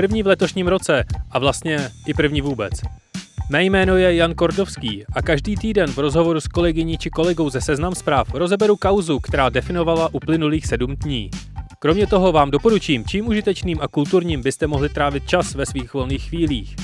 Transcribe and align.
První 0.00 0.22
v 0.22 0.26
letošním 0.26 0.68
roce 0.68 1.04
a 1.30 1.38
vlastně 1.38 1.90
i 2.06 2.14
první 2.14 2.40
vůbec. 2.40 2.72
Mé 3.50 3.64
jméno 3.64 3.96
je 3.96 4.14
Jan 4.14 4.34
Kordovský 4.34 5.04
a 5.12 5.22
každý 5.22 5.56
týden 5.56 5.90
v 5.90 5.98
rozhovoru 5.98 6.40
s 6.40 6.48
kolegyní 6.48 6.98
či 6.98 7.10
kolegou 7.10 7.50
ze 7.50 7.60
Seznam 7.60 7.94
zpráv 7.94 8.34
rozeberu 8.34 8.76
kauzu, 8.76 9.20
která 9.20 9.48
definovala 9.48 10.14
uplynulých 10.14 10.66
sedm 10.66 10.96
dní. 10.96 11.30
Kromě 11.78 12.06
toho 12.06 12.32
vám 12.32 12.50
doporučím, 12.50 13.04
čím 13.04 13.28
užitečným 13.28 13.78
a 13.80 13.88
kulturním 13.88 14.42
byste 14.42 14.66
mohli 14.66 14.88
trávit 14.88 15.28
čas 15.28 15.54
ve 15.54 15.66
svých 15.66 15.94
volných 15.94 16.28
chvílích. 16.28 16.76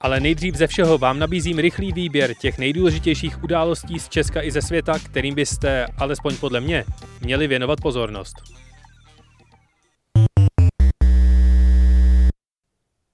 Ale 0.00 0.20
nejdřív 0.20 0.54
ze 0.54 0.66
všeho 0.66 0.98
vám 0.98 1.18
nabízím 1.18 1.58
rychlý 1.58 1.92
výběr 1.92 2.34
těch 2.34 2.58
nejdůležitějších 2.58 3.44
událostí 3.44 3.98
z 3.98 4.08
Česka 4.08 4.42
i 4.42 4.50
ze 4.50 4.62
světa, 4.62 4.98
kterým 4.98 5.34
byste, 5.34 5.86
alespoň 5.98 6.36
podle 6.36 6.60
mě, 6.60 6.84
měli 7.20 7.46
věnovat 7.46 7.80
pozornost. 7.80 8.34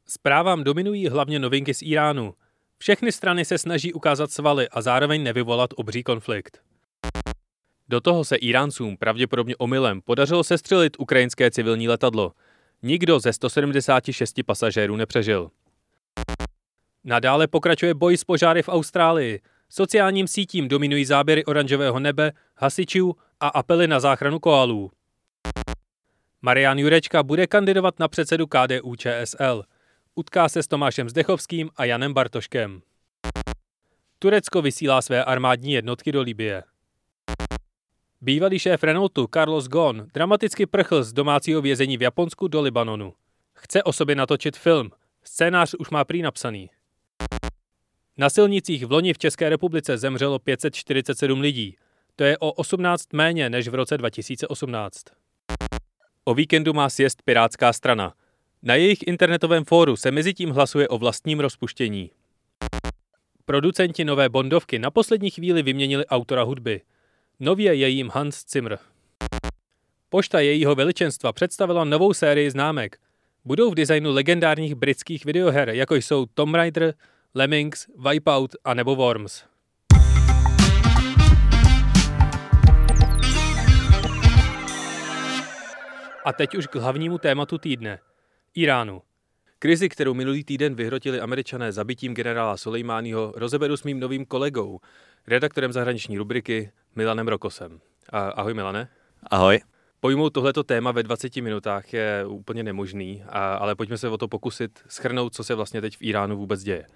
Zprávám 0.09 0.65
dominují 0.65 1.09
hlavně 1.09 1.39
novinky 1.39 1.75
z 1.75 1.83
Iránu. 1.83 2.35
Všechny 2.79 3.13
strany 3.13 3.45
se 3.45 3.59
snaží 3.59 3.93
ukázat 3.93 4.31
svaly 4.31 4.69
a 4.69 4.83
zároveň 4.83 5.23
nevyvolat 5.23 5.71
obří 5.77 6.03
konflikt. 6.03 6.61
Do 7.89 8.01
toho 8.01 8.25
se 8.25 8.37
Iráncům 8.37 8.97
pravděpodobně 8.97 9.57
omylem 9.57 10.01
podařilo 10.03 10.45
sestřelit 10.45 10.97
ukrajinské 10.99 11.51
civilní 11.51 11.89
letadlo. 11.89 12.33
Nikdo 12.83 13.21
ze 13.21 13.33
176 13.33 14.41
pasažérů 14.47 14.97
nepřežil. 14.97 15.51
Nadále 17.05 17.47
pokračuje 17.47 17.95
boj 17.95 18.17
s 18.17 18.25
požáry 18.25 18.63
v 18.63 18.69
Austrálii. 18.69 19.41
Sociálním 19.69 20.29
sítím 20.29 20.69
dominují 20.69 21.05
záběry 21.05 21.45
oranžového 21.45 22.01
nebe, 22.01 22.33
hasičů 22.57 23.17
a 23.41 23.49
apely 23.49 23.87
na 23.87 24.01
záchranu 24.01 24.39
koalů. 24.39 24.91
Marian 26.43 26.79
Jurečka 26.79 27.23
bude 27.23 27.47
kandidovat 27.47 27.99
na 27.99 28.09
předsedu 28.09 28.47
KDU 28.47 28.97
ČSL. 28.97 29.65
Utká 30.19 30.49
se 30.49 30.63
s 30.63 30.69
Tomášem 30.69 31.09
Zdechovským 31.09 31.71
a 31.77 31.85
Janem 31.85 32.15
Bartoškem. 32.15 32.83
Turecko 34.19 34.63
vysílá 34.63 35.03
své 35.03 35.25
armádní 35.25 35.73
jednotky 35.73 36.13
do 36.13 36.23
Libie. 36.23 36.63
Bývalý 38.21 38.59
šéf 38.59 38.83
Renaultu 38.83 39.29
Carlos 39.35 39.69
Ghosn 39.69 40.01
dramaticky 40.15 40.67
prchl 40.67 41.03
z 41.03 41.13
domácího 41.13 41.63
vězení 41.63 41.97
v 41.97 42.03
Japonsku 42.03 42.49
do 42.49 42.61
Libanonu. 42.61 43.15
Chce 43.55 43.83
o 43.83 43.93
sobě 43.93 44.15
natočit 44.17 44.57
film. 44.57 44.91
Scénář 45.25 45.75
už 45.79 45.91
má 45.91 46.05
prý 46.05 46.23
napsaný. 46.23 46.71
Na 48.17 48.31
silnicích 48.31 48.87
v 48.87 48.93
loni 48.93 49.13
v 49.13 49.19
České 49.19 49.49
republice 49.49 49.99
zemřelo 49.99 50.39
547 50.39 51.41
lidí. 51.41 51.77
To 52.17 52.25
je 52.25 52.39
o 52.39 52.53
18 52.53 53.13
méně 53.13 53.51
než 53.51 53.69
v 53.69 53.75
roce 53.75 53.99
2018. 53.99 55.05
O 56.25 56.35
víkendu 56.35 56.73
má 56.73 56.91
sjezd 56.91 57.23
Pirátská 57.23 57.73
strana. 57.73 58.15
Na 58.63 58.75
jejich 58.75 58.99
internetovém 59.07 59.65
fóru 59.65 59.97
se 59.97 60.11
mezi 60.11 60.35
tím 60.35 60.51
hlasuje 60.51 60.89
o 60.89 60.99
vlastním 60.99 61.41
rozpuštění. 61.41 62.11
Producenti 63.45 64.05
nové 64.05 64.29
Bondovky 64.29 64.79
na 64.79 64.91
poslední 64.91 65.31
chvíli 65.31 65.63
vyměnili 65.63 66.07
autora 66.07 66.43
hudby. 66.43 66.81
Nově 67.41 67.75
je 67.75 67.89
jím 67.89 68.11
Hans 68.15 68.45
Zimmer. 68.49 68.79
Pošta 70.09 70.41
jejího 70.41 70.75
veličenstva 70.75 71.33
představila 71.33 71.85
novou 71.85 72.15
sérii 72.15 72.51
známek. 72.51 72.99
Budou 73.45 73.71
v 73.71 73.75
designu 73.75 74.13
legendárních 74.13 74.75
britských 74.75 75.25
videoher, 75.25 75.69
jako 75.69 75.95
jsou 75.95 76.27
Tomb 76.27 76.55
Raider, 76.55 76.95
Lemmings, 77.35 77.87
Wipeout 78.11 78.57
a 78.65 78.75
nebo 78.75 78.97
Worms. 78.97 79.45
A 86.25 86.33
teď 86.33 86.55
už 86.55 86.67
k 86.67 86.75
hlavnímu 86.75 87.19
tématu 87.19 87.59
týdne. 87.59 87.99
Iránu. 88.57 89.03
Krizi, 89.59 89.89
kterou 89.89 90.15
minulý 90.15 90.45
týden 90.45 90.75
vyhrotili 90.75 91.21
američané 91.21 91.73
zabitím 91.73 92.15
generála 92.15 92.57
Soleimányho, 92.57 93.33
rozeberu 93.37 93.77
s 93.77 93.83
mým 93.83 94.01
novým 94.01 94.25
kolegou, 94.25 94.81
redaktorem 95.27 95.73
zahraniční 95.73 96.19
rubriky 96.19 96.71
Milanem 96.95 97.29
Rokosem. 97.29 97.81
Ahoj 98.13 98.55
Milane. 98.55 98.89
Ahoj. 99.31 99.61
Pojmout 100.01 100.33
tohleto 100.33 100.65
téma 100.65 100.93
ve 100.93 101.03
20 101.03 101.37
minutách 101.37 101.93
je 101.93 102.25
úplně 102.27 102.63
nemožný, 102.63 103.25
ale 103.59 103.75
pojďme 103.75 103.99
se 103.99 104.09
o 104.09 104.19
to 104.19 104.29
pokusit 104.29 104.81
schrnout, 104.89 105.35
co 105.35 105.45
se 105.45 105.55
vlastně 105.55 105.81
teď 105.81 105.97
v 105.97 106.03
Iránu 106.03 106.37
vůbec 106.37 106.63
děje. 106.63 106.87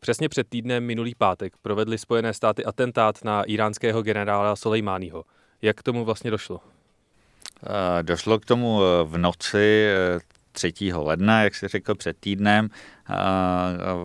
Přesně 0.00 0.28
před 0.28 0.48
týdnem 0.48 0.84
minulý 0.84 1.14
pátek 1.14 1.52
provedly 1.62 1.98
Spojené 1.98 2.34
státy 2.34 2.64
atentát 2.64 3.24
na 3.24 3.42
iránského 3.42 4.02
generála 4.02 4.56
Soleimányho. 4.56 5.24
Jak 5.62 5.76
k 5.76 5.82
tomu 5.82 6.04
vlastně 6.04 6.30
došlo? 6.30 6.60
Došlo 8.02 8.38
k 8.38 8.44
tomu 8.44 8.80
eh, 8.82 9.04
v 9.04 9.18
noci 9.18 9.86
3. 10.52 10.72
Eh, 10.90 10.96
ledna, 10.96 11.42
jak 11.42 11.54
si 11.54 11.68
řekl 11.68 11.94
před 11.94 12.16
týdnem, 12.20 12.68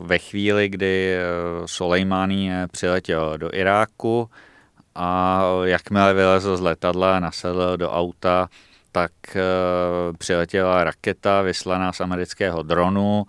ve 0.01 0.17
chvíli, 0.17 0.69
kdy 0.69 1.15
eh, 1.15 1.21
Soleimání 1.65 2.51
přiletěl 2.71 3.37
do 3.37 3.49
Iráku 3.53 4.29
a 4.95 5.41
jakmile 5.63 6.13
vylezl 6.13 6.57
z 6.57 6.61
letadla 6.61 7.17
a 7.17 7.19
nasedl 7.19 7.77
do 7.77 7.91
auta, 7.91 8.49
tak 8.91 9.11
přiletěla 10.17 10.83
raketa 10.83 11.41
vyslaná 11.41 11.93
z 11.93 12.01
amerického 12.01 12.63
dronu, 12.63 13.25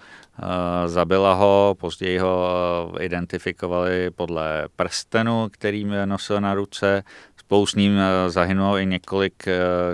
zabila 0.87 1.35
ho, 1.35 1.77
později 1.81 2.19
ho 2.19 2.93
identifikovali 3.00 4.11
podle 4.11 4.69
prstenu, 4.77 5.49
který 5.53 5.85
nosil 6.05 6.41
na 6.41 6.55
ruce, 6.55 7.03
Spolu 7.49 7.67
s 7.67 7.75
ním 7.75 7.99
zahynulo 8.29 8.79
i 8.79 8.87
několik 8.87 9.45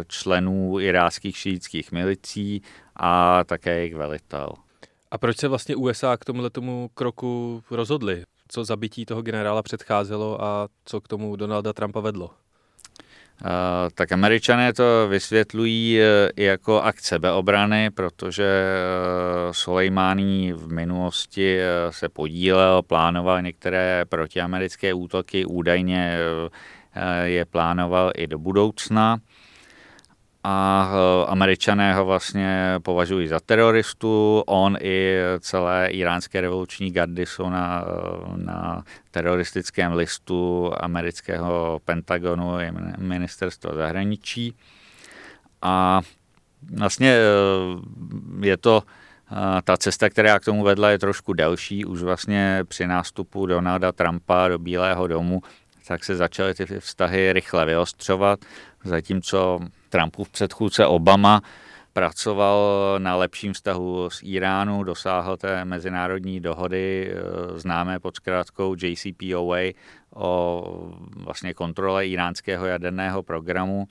členů 0.09 0.81
iráckých 0.81 1.37
šítských 1.37 1.93
milicí 1.93 2.63
a 2.97 3.45
také 3.45 3.75
jejich 3.75 3.95
velitel. 3.95 4.53
A 5.11 5.19
proč 5.19 5.37
se 5.37 5.49
vlastně 5.49 5.77
USA 5.77 6.17
k 6.17 6.25
tomuhle 6.25 6.51
tomu 6.51 6.91
kroku 6.95 7.63
rozhodli? 7.71 8.25
Co 8.49 8.65
zabití 8.65 9.07
toho 9.07 9.23
generála 9.23 9.63
předcházelo 9.63 10.45
a 10.45 10.69
co 10.85 11.01
k 11.01 11.09
tomu 11.09 11.37
Donalda 11.37 11.73
Trumpa 11.73 12.01
vedlo? 12.01 12.31
Uh, 13.43 13.51
tak 13.95 14.13
američané 14.13 14.73
to 14.73 15.09
vysvětlují 15.09 15.99
i 16.37 16.45
jako 16.45 16.83
akt 16.83 17.01
sebeobrany, 17.01 17.91
protože 17.91 18.65
uh, 19.47 19.53
Soleimání 19.53 20.53
v 20.53 20.73
minulosti 20.73 21.59
uh, 21.59 21.91
se 21.91 22.09
podílel, 22.09 22.83
plánoval 22.83 23.43
některé 23.43 24.05
protiamerické 24.09 24.95
útoky, 24.95 25.45
údajně 25.45 26.19
je 27.25 27.45
plánoval 27.45 28.13
i 28.17 28.27
do 28.27 28.39
budoucna 28.39 29.19
a 30.45 30.91
eh, 30.93 31.27
američané 31.27 31.95
ho 31.95 32.05
vlastně 32.05 32.75
považují 32.83 33.29
za 33.29 33.41
teroristu, 33.41 34.43
on 34.47 34.77
i 34.81 35.17
celé 35.41 35.89
iránské 35.89 36.41
revoluční 36.41 36.91
gardy 36.91 37.27
jsou 37.27 37.51
na, 37.51 37.85
na 38.37 38.85
teroristickém 39.11 39.93
listu 39.93 40.73
amerického 40.81 41.81
Pentagonu 41.85 42.61
i 42.61 42.73
ministerstva 42.99 43.75
zahraničí 43.75 44.55
a 45.63 46.01
vlastně 46.79 47.17
eh, 47.17 48.47
je 48.47 48.57
to 48.57 48.83
ta 49.65 49.77
cesta, 49.77 50.11
která 50.11 50.39
k 50.39 50.45
tomu 50.45 50.63
vedla, 50.63 50.91
je 50.91 50.99
trošku 50.99 51.33
delší. 51.33 51.85
Už 51.85 52.03
vlastně 52.03 52.65
při 52.69 52.87
nástupu 52.87 53.47
Donalda 53.47 53.93
Trumpa 53.93 54.49
do 54.49 54.59
Bílého 54.59 55.07
domu 55.07 55.43
tak 55.87 56.05
se 56.05 56.17
začaly 56.17 56.55
ty 56.55 56.67
vztahy 56.81 57.33
rychle 57.33 57.67
vyostřovat, 57.67 58.41
zatímco 58.85 59.59
Trumpův 59.95 60.29
předchůdce 60.29 60.87
Obama 60.87 61.43
pracoval 61.93 62.59
na 62.99 63.17
lepším 63.17 63.53
vztahu 63.53 64.11
s 64.11 64.21
Iránu, 64.23 64.83
dosáhl 64.83 65.37
té 65.37 65.65
mezinárodní 65.65 66.41
dohody 66.41 67.11
eh, 67.11 67.59
známé 67.59 68.01
pod 68.01 68.17
zkrátkou 68.17 68.75
JCPOA 68.83 69.73
o 70.15 70.63
vlastně 71.17 71.55
kontrole 71.55 72.07
iránského 72.07 72.67
jaderného 72.67 73.23
programu, 73.23 73.87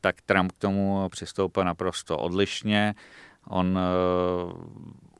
tak 0.00 0.22
Trump 0.22 0.52
k 0.52 0.58
tomu 0.58 1.08
přistoupil 1.08 1.64
naprosto 1.64 2.18
odlišně. 2.18 2.94
On 3.48 3.78
uh, 3.78 4.52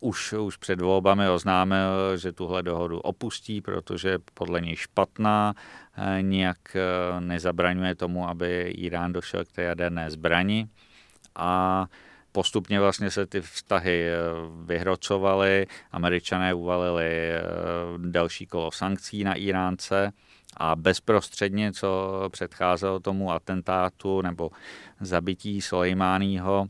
už, 0.01 0.33
už 0.33 0.57
před 0.57 0.81
volbami 0.81 1.29
oznámil, 1.29 2.17
že 2.17 2.33
tuhle 2.33 2.63
dohodu 2.63 3.01
opustí, 3.01 3.61
protože 3.61 4.19
podle 4.35 4.61
něj 4.61 4.77
špatná, 4.77 5.55
uh, 5.99 6.05
nijak 6.23 6.59
uh, 6.75 7.21
nezabraňuje 7.21 7.95
tomu, 7.95 8.29
aby 8.29 8.61
Irán 8.77 9.13
došel 9.13 9.45
k 9.45 9.53
té 9.53 9.63
jaderné 9.63 10.11
zbrani. 10.11 10.69
A 11.37 11.87
postupně 12.33 12.81
vlastně 12.81 13.11
se 13.11 13.27
ty 13.27 13.41
vztahy 13.41 14.07
vyhrocovaly, 14.65 15.67
američané 15.93 16.55
uvalili 16.55 17.31
další 17.99 18.47
kolo 18.47 18.71
sankcí 18.71 19.25
na 19.25 19.35
Iránce 19.35 20.13
a 20.57 20.77
bezprostředně, 20.77 21.73
co 21.73 22.13
předcházelo 22.33 23.01
tomu 23.01 23.33
atentátu 23.33 24.23
nebo 24.23 24.51
zabití 25.01 25.61
Soleimányho, 25.61 26.67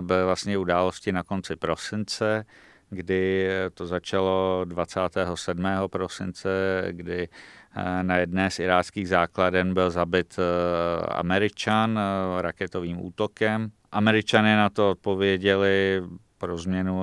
byly 0.00 0.24
vlastně 0.24 0.58
události 0.58 1.12
na 1.12 1.22
konci 1.22 1.56
prosince, 1.56 2.44
kdy 2.90 3.48
to 3.74 3.86
začalo 3.86 4.64
27. 4.64 5.64
prosince, 5.86 6.48
kdy 6.90 7.28
na 8.02 8.16
jedné 8.16 8.50
z 8.50 8.58
iráckých 8.58 9.08
základen 9.08 9.74
byl 9.74 9.90
zabit 9.90 10.38
Američan 11.08 12.00
raketovým 12.38 13.04
útokem. 13.04 13.70
Američané 13.92 14.56
na 14.56 14.70
to 14.70 14.90
odpověděli 14.90 16.02
pro 16.38 16.58
změnu 16.58 17.02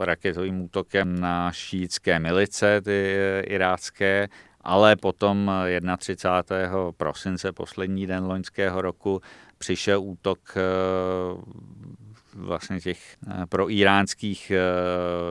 raketovým 0.00 0.60
útokem 0.60 1.20
na 1.20 1.52
šítské 1.52 2.18
milice, 2.18 2.80
ty 2.80 3.16
irácké, 3.46 4.28
ale 4.60 4.96
potom 4.96 5.52
31. 5.98 6.92
prosince, 6.96 7.52
poslední 7.52 8.06
den 8.06 8.24
loňského 8.24 8.82
roku, 8.82 9.20
přišel 9.64 10.02
útok 10.02 10.38
eh, 10.56 10.60
vlastně 12.34 12.80
těch 12.80 13.16
eh, 13.28 13.46
pro 13.46 13.70
iránských 13.70 14.50
eh, 14.50 14.60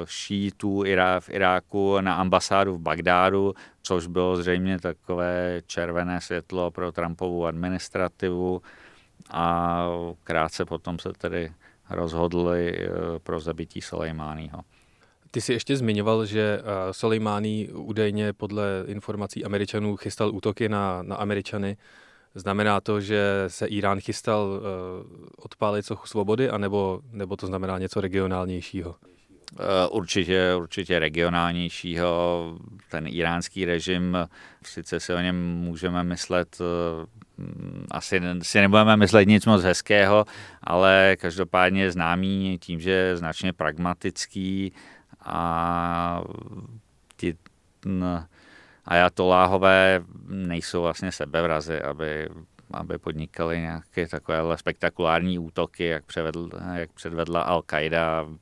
šítů 0.05 0.83
v 1.19 1.29
Iráku 1.29 2.01
na 2.01 2.15
ambasádu 2.15 2.75
v 2.75 2.79
Bagdádu, 2.79 3.53
což 3.81 4.07
bylo 4.07 4.37
zřejmě 4.37 4.79
takové 4.79 5.61
červené 5.65 6.21
světlo 6.21 6.71
pro 6.71 6.91
Trumpovu 6.91 7.45
administrativu 7.45 8.61
a 9.31 9.85
krátce 10.23 10.65
potom 10.65 10.99
se 10.99 11.09
tedy 11.17 11.51
rozhodli 11.89 12.89
pro 13.23 13.39
zabití 13.39 13.81
Soleimányho. 13.81 14.59
Ty 15.31 15.41
jsi 15.41 15.53
ještě 15.53 15.77
zmiňoval, 15.77 16.25
že 16.25 16.61
Soleimání 16.91 17.69
údajně 17.69 18.33
podle 18.33 18.63
informací 18.85 19.45
Američanů 19.45 19.97
chystal 19.97 20.35
útoky 20.35 20.69
na, 20.69 21.03
na 21.03 21.15
Američany. 21.15 21.77
Znamená 22.35 22.81
to, 22.81 23.01
že 23.01 23.43
se 23.47 23.67
Irán 23.67 23.99
chystal 23.99 24.47
uh, 24.47 25.25
odpálit 25.37 25.85
sochu 25.85 26.07
svobody, 26.07 26.49
anebo, 26.49 27.01
nebo 27.11 27.35
to 27.35 27.47
znamená 27.47 27.77
něco 27.77 28.01
regionálnějšího? 28.01 28.95
Eh, 29.59 29.87
určitě, 29.87 30.55
určitě 30.55 30.99
regionálnějšího. 30.99 32.57
Ten 32.91 33.07
iránský 33.07 33.65
režim, 33.65 34.17
sice 34.65 34.99
si 34.99 35.13
o 35.13 35.19
něm 35.19 35.35
můžeme 35.57 36.03
myslet, 36.03 36.57
eh, 36.61 37.05
asi 37.91 38.21
si 38.41 38.61
nebudeme 38.61 38.97
myslet 38.97 39.27
nic 39.27 39.45
moc 39.45 39.63
hezkého, 39.63 40.25
ale 40.63 41.15
každopádně 41.19 41.81
je 41.81 41.91
známý 41.91 42.57
tím, 42.61 42.79
že 42.79 42.91
je 42.91 43.17
značně 43.17 43.53
pragmatický 43.53 44.73
a 45.25 46.21
ti, 47.17 47.37
ajatoláhové 48.85 50.03
nejsou 50.27 50.81
vlastně 50.81 51.11
sebevrazy, 51.11 51.81
aby, 51.81 52.29
aby 52.71 52.97
podnikali 52.97 53.61
nějaké 53.61 54.07
takové 54.07 54.57
spektakulární 54.57 55.39
útoky, 55.39 55.85
jak, 55.85 56.05
převedl, 56.05 56.49
jak 56.73 56.91
předvedla 56.91 57.59
Al-Qaida 57.59 58.37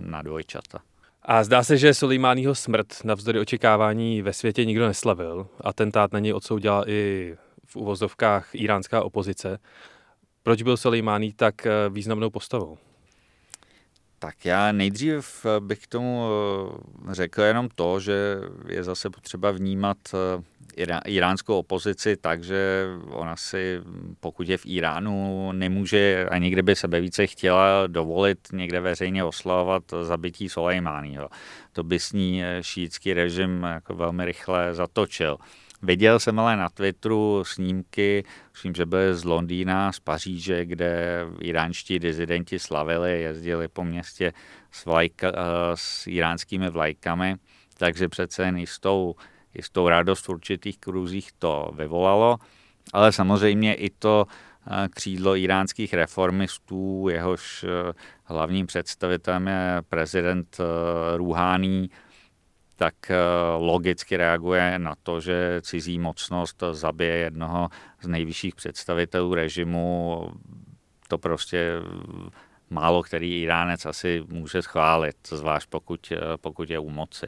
na 0.00 0.22
dvojčata. 0.22 0.78
A 1.22 1.44
zdá 1.44 1.62
se, 1.62 1.76
že 1.76 1.94
Suleimányho 1.94 2.54
smrt 2.54 3.04
navzdory 3.04 3.40
očekávání 3.40 4.22
ve 4.22 4.32
světě 4.32 4.64
nikdo 4.64 4.86
neslavil. 4.86 5.46
Atentát 5.60 6.12
na 6.12 6.18
něj 6.18 6.32
odsoudila 6.32 6.90
i 6.90 7.34
v 7.66 7.76
uvozovkách 7.76 8.54
iránská 8.54 9.02
opozice. 9.02 9.58
Proč 10.42 10.62
byl 10.62 10.76
Soleimání 10.76 11.32
tak 11.32 11.66
významnou 11.90 12.30
postavou? 12.30 12.78
Tak 14.18 14.44
já 14.44 14.72
nejdřív 14.72 15.46
eh, 15.46 15.60
bych 15.60 15.78
k 15.78 15.86
tomu 15.86 16.26
eh, 17.10 17.14
řekl 17.14 17.42
jenom 17.42 17.68
to, 17.74 18.00
že 18.00 18.36
je 18.68 18.84
zase 18.84 19.10
potřeba 19.10 19.50
vnímat 19.50 19.96
eh, 20.14 21.00
iránskou 21.06 21.58
opozici 21.58 22.16
tak, 22.16 22.44
že 22.44 22.86
ona 23.10 23.36
si, 23.36 23.80
pokud 24.20 24.48
je 24.48 24.58
v 24.58 24.66
Iránu, 24.66 25.52
nemůže 25.52 26.28
a 26.30 26.38
nikdy 26.38 26.62
by 26.62 26.76
sebe 26.76 27.00
více 27.00 27.26
chtěla 27.26 27.86
dovolit 27.86 28.38
někde 28.52 28.80
veřejně 28.80 29.24
oslavovat 29.24 29.82
zabití 30.02 30.48
Soleimányho. 30.48 31.28
To 31.72 31.82
by 31.82 31.98
s 31.98 32.12
ní 32.12 32.42
šítský 32.60 33.14
režim 33.14 33.62
jako 33.62 33.94
velmi 33.94 34.24
rychle 34.24 34.74
zatočil. 34.74 35.38
Viděl 35.84 36.20
jsem 36.20 36.38
ale 36.38 36.56
na 36.56 36.68
Twitteru 36.68 37.44
snímky, 37.44 38.24
myslím, 38.52 38.74
že 38.74 38.86
byly 38.86 39.14
z 39.14 39.24
Londýna, 39.24 39.92
z 39.92 40.00
Paříže, 40.00 40.64
kde 40.64 41.20
iránští 41.40 41.98
dizidenti 41.98 42.58
slavili, 42.58 43.22
jezdili 43.22 43.68
po 43.68 43.84
městě 43.84 44.32
s, 44.70 44.84
vlajka, 44.84 45.28
eh, 45.28 45.32
s 45.74 46.06
iránskými 46.06 46.70
vlajkami, 46.70 47.36
takže 47.76 48.08
přece 48.08 48.42
jen 48.42 48.56
jistou, 48.56 49.14
jistou 49.54 49.88
radost 49.88 50.26
v 50.26 50.28
určitých 50.28 50.78
kruzích 50.78 51.32
to 51.38 51.70
vyvolalo, 51.74 52.38
ale 52.92 53.12
samozřejmě 53.12 53.74
i 53.74 53.90
to 53.90 54.26
eh, 54.26 54.88
křídlo 54.88 55.36
iránských 55.36 55.94
reformistů, 55.94 57.08
jehož 57.10 57.64
eh, 57.64 57.92
hlavním 58.24 58.66
představitelem 58.66 59.46
je 59.46 59.82
prezident 59.88 60.58
Rouhání, 61.16 61.90
tak 62.76 63.10
eh, 63.10 63.16
logicky 63.58 64.16
reaguje 64.16 64.78
na 64.78 64.94
to, 65.02 65.20
že 65.20 65.60
cizí 65.62 65.98
mocnost 65.98 66.62
zabije 66.72 67.16
jednoho 67.16 67.68
z 68.02 68.06
nejvyšších 68.08 68.54
představitelů 68.54 69.34
režimu. 69.34 70.28
To 71.08 71.18
prostě 71.18 71.72
málo 72.70 73.02
který 73.02 73.42
Iránec 73.42 73.86
asi 73.86 74.22
může 74.28 74.62
schválit, 74.62 75.16
zvlášť 75.30 75.68
pokud, 75.68 76.12
eh, 76.12 76.18
pokud 76.36 76.70
je 76.70 76.78
u 76.78 76.90
moci. 76.90 77.26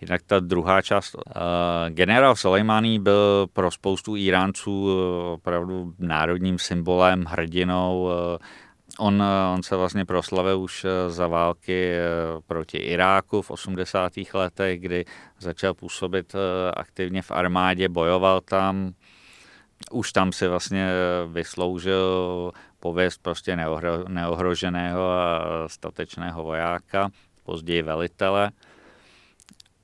Jinak 0.00 0.22
ta 0.22 0.40
druhá 0.40 0.82
část, 0.82 1.16
generál 1.88 2.36
Soleimani 2.36 2.98
byl 2.98 3.46
pro 3.52 3.70
spoustu 3.70 4.16
Iránců 4.16 4.88
opravdu 5.32 5.94
národním 5.98 6.58
symbolem, 6.58 7.24
hrdinou, 7.24 8.10
On, 9.00 9.22
on 9.54 9.62
se 9.62 9.76
vlastně 9.76 10.04
proslavil 10.04 10.60
už 10.60 10.84
eh, 10.84 11.10
za 11.10 11.26
války 11.26 11.92
eh, 11.92 12.00
proti 12.46 12.78
Iráku 12.78 13.42
v 13.42 13.50
80. 13.50 14.12
letech, 14.34 14.80
kdy 14.80 15.04
začal 15.38 15.74
působit 15.74 16.34
eh, 16.34 16.70
aktivně 16.70 17.22
v 17.22 17.30
armádě, 17.30 17.88
bojoval 17.88 18.40
tam. 18.40 18.92
Už 19.90 20.12
tam 20.12 20.32
si 20.32 20.48
vlastně 20.48 20.88
vysloužil 21.26 22.52
pověst 22.80 23.22
prostě 23.22 23.56
neohro, 23.56 24.08
neohroženého 24.08 25.10
a 25.10 25.42
statečného 25.66 26.44
vojáka, 26.44 27.10
později 27.44 27.82
velitele. 27.82 28.50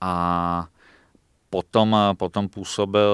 A 0.01 0.67
potom, 1.51 1.97
potom 2.19 2.49
působil 2.49 3.11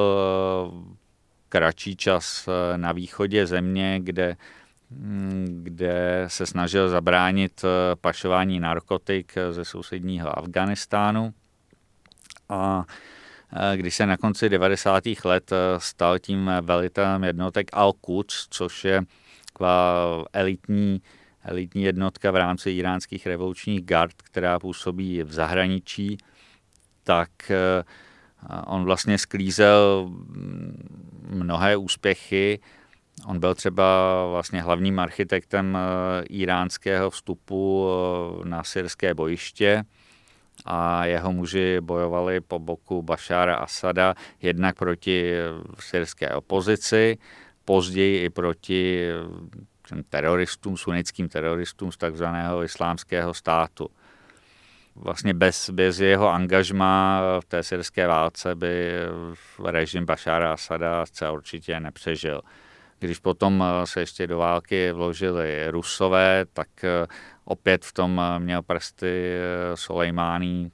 kratší 1.48 1.96
čas 1.96 2.48
na 2.76 2.92
východě 2.92 3.46
země, 3.46 4.00
kde 4.02 4.36
kde 5.46 6.24
se 6.28 6.46
snažil 6.46 6.88
zabránit 6.88 7.64
eh, 7.64 7.96
pašování 7.96 8.60
narkotik 8.60 9.34
ze 9.50 9.64
sousedního 9.64 10.38
Afganistánu. 10.38 11.34
A 12.48 12.84
eh, 13.72 13.76
když 13.76 13.94
se 13.94 14.06
na 14.06 14.16
konci 14.16 14.48
90. 14.48 15.04
let 15.24 15.52
eh, 15.52 15.56
stal 15.78 16.18
tím 16.18 16.50
velitelem 16.60 17.24
jednotek 17.24 17.70
Al-Quds, 17.72 18.46
což 18.50 18.84
je 18.84 19.02
taková 19.52 20.24
elitní, 20.32 21.02
elitní 21.44 21.82
jednotka 21.82 22.30
v 22.30 22.36
rámci 22.36 22.70
iránských 22.70 23.26
revolučních 23.26 23.84
gard, 23.84 24.22
která 24.22 24.58
působí 24.58 25.22
v 25.22 25.32
zahraničí, 25.32 26.18
tak 27.04 27.30
on 28.66 28.84
vlastně 28.84 29.18
sklízel 29.18 30.06
mm, 30.08 31.28
mnohé 31.30 31.76
úspěchy, 31.76 32.60
On 33.26 33.40
byl 33.40 33.54
třeba 33.54 33.84
vlastně 34.30 34.62
hlavním 34.62 34.98
architektem 34.98 35.76
eh, 35.76 36.24
iránského 36.24 37.10
vstupu 37.10 37.88
eh, 37.88 38.48
na 38.48 38.64
syrské 38.64 39.14
bojiště 39.14 39.84
a 40.64 41.04
jeho 41.04 41.32
muži 41.32 41.80
bojovali 41.80 42.40
po 42.40 42.58
boku 42.58 43.02
Bašára 43.02 43.56
Asada 43.56 44.14
jednak 44.42 44.76
proti 44.76 45.32
eh, 45.34 45.44
syrské 45.80 46.28
opozici, 46.28 47.18
později 47.64 48.24
i 48.24 48.30
proti 48.30 49.08
teroristům, 50.08 50.76
sunnickým 50.76 51.28
teroristům 51.28 51.92
z 51.92 51.96
takzvaného 51.96 52.62
islámského 52.62 53.34
státu. 53.34 53.88
Vlastně 54.96 55.34
bez, 55.34 55.70
bez 55.70 56.00
jeho 56.00 56.28
angažma 56.28 57.20
v 57.40 57.44
té 57.44 57.62
syrské 57.62 58.06
válce 58.06 58.54
by 58.54 58.92
režim 59.64 60.06
Bašára 60.06 60.52
Asada 60.52 61.06
zcela 61.06 61.32
určitě 61.32 61.80
nepřežil. 61.80 62.42
Když 63.02 63.18
potom 63.18 63.64
eh, 63.66 63.86
se 63.86 64.00
ještě 64.00 64.26
do 64.26 64.38
války 64.38 64.92
vložili 64.92 65.70
Rusové, 65.70 66.44
tak 66.52 66.68
eh, 66.84 67.06
opět 67.44 67.84
v 67.84 67.92
tom 67.92 68.20
eh, 68.20 68.38
měl 68.38 68.62
prsty 68.62 69.34
Soleimání. 69.74 70.72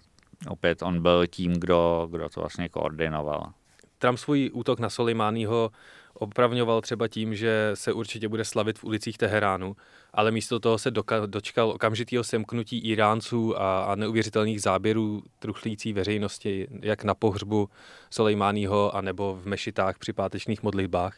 Opět 0.49 0.83
on 0.83 1.03
byl 1.03 1.27
tím, 1.27 1.53
kdo, 1.53 2.09
kdo 2.11 2.29
to 2.29 2.41
vlastně 2.41 2.69
koordinoval. 2.69 3.53
Trump 3.99 4.19
svůj 4.19 4.51
útok 4.53 4.81
na 4.81 4.91
Soleimányho 4.91 5.71
opravňoval 6.15 6.81
třeba 6.81 7.09
tím, 7.09 7.35
že 7.35 7.71
se 7.75 7.93
určitě 7.93 8.29
bude 8.29 8.45
slavit 8.45 8.79
v 8.79 8.85
ulicích 8.85 9.19
Teheránu, 9.19 9.77
ale 10.13 10.31
místo 10.31 10.61
toho 10.61 10.79
se 10.79 10.91
doka- 10.91 11.27
dočkal 11.27 11.71
okamžitého 11.71 12.25
semknutí 12.25 12.79
Iránců 12.79 13.61
a, 13.61 13.85
a 13.85 13.95
neuvěřitelných 13.95 14.63
záběrů 14.63 15.23
truchlící 15.39 15.93
veřejnosti, 15.93 16.69
jak 16.83 17.05
na 17.05 17.15
pohřbu 17.15 17.69
Soleimányho 18.11 18.97
a 18.97 19.01
nebo 19.01 19.39
v 19.43 19.47
mešitách 19.47 19.99
při 19.99 20.13
pátečních 20.13 20.63
modlitbách. 20.63 21.17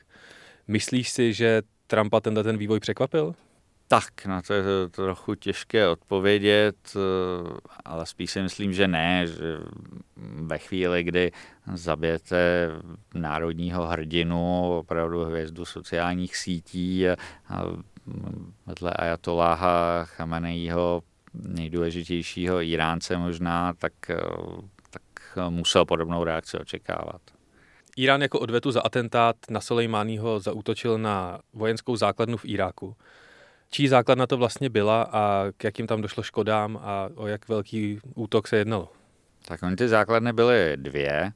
Myslíš 0.68 1.10
si, 1.10 1.32
že 1.32 1.62
Trumpa 1.86 2.20
tenhle 2.20 2.44
ten 2.44 2.56
vývoj 2.56 2.80
překvapil? 2.80 3.34
Tak, 3.88 4.26
na 4.26 4.42
to 4.42 4.54
je 4.54 4.62
to 4.62 4.88
trochu 4.88 5.34
těžké 5.34 5.88
odpovědět, 5.88 6.76
ale 7.84 8.06
spíš 8.06 8.30
si 8.30 8.42
myslím, 8.42 8.72
že 8.72 8.88
ne, 8.88 9.26
že 9.26 9.58
ve 10.16 10.58
chvíli, 10.58 11.02
kdy 11.02 11.32
zabijete 11.74 12.68
národního 13.14 13.86
hrdinu, 13.86 14.72
opravdu 14.78 15.24
hvězdu 15.24 15.64
sociálních 15.64 16.36
sítí 16.36 17.08
a 17.08 17.16
vedle 18.66 18.92
Ajatoláha 18.92 20.04
Chamenejího 20.04 21.02
nejdůležitějšího 21.34 22.62
Iránce 22.62 23.16
možná, 23.16 23.72
tak, 23.72 23.92
tak 24.90 25.38
musel 25.48 25.84
podobnou 25.84 26.24
reakci 26.24 26.58
očekávat. 26.58 27.20
Irán 27.96 28.22
jako 28.22 28.38
odvetu 28.38 28.70
za 28.70 28.80
atentát 28.80 29.36
na 29.50 29.60
Soleimányho 29.60 30.40
zautočil 30.40 30.98
na 30.98 31.40
vojenskou 31.52 31.96
základnu 31.96 32.36
v 32.36 32.44
Iráku. 32.44 32.96
Čí 33.70 33.88
základna 33.88 34.26
to 34.26 34.36
vlastně 34.36 34.70
byla 34.70 35.02
a 35.02 35.44
k 35.56 35.64
jakým 35.64 35.86
tam 35.86 36.02
došlo 36.02 36.22
škodám 36.22 36.78
a 36.82 37.08
o 37.14 37.26
jak 37.26 37.48
velký 37.48 38.00
útok 38.14 38.48
se 38.48 38.56
jednalo? 38.56 38.88
Tak 39.44 39.62
oni 39.62 39.76
ty 39.76 39.88
základny 39.88 40.32
byly 40.32 40.72
dvě. 40.76 41.32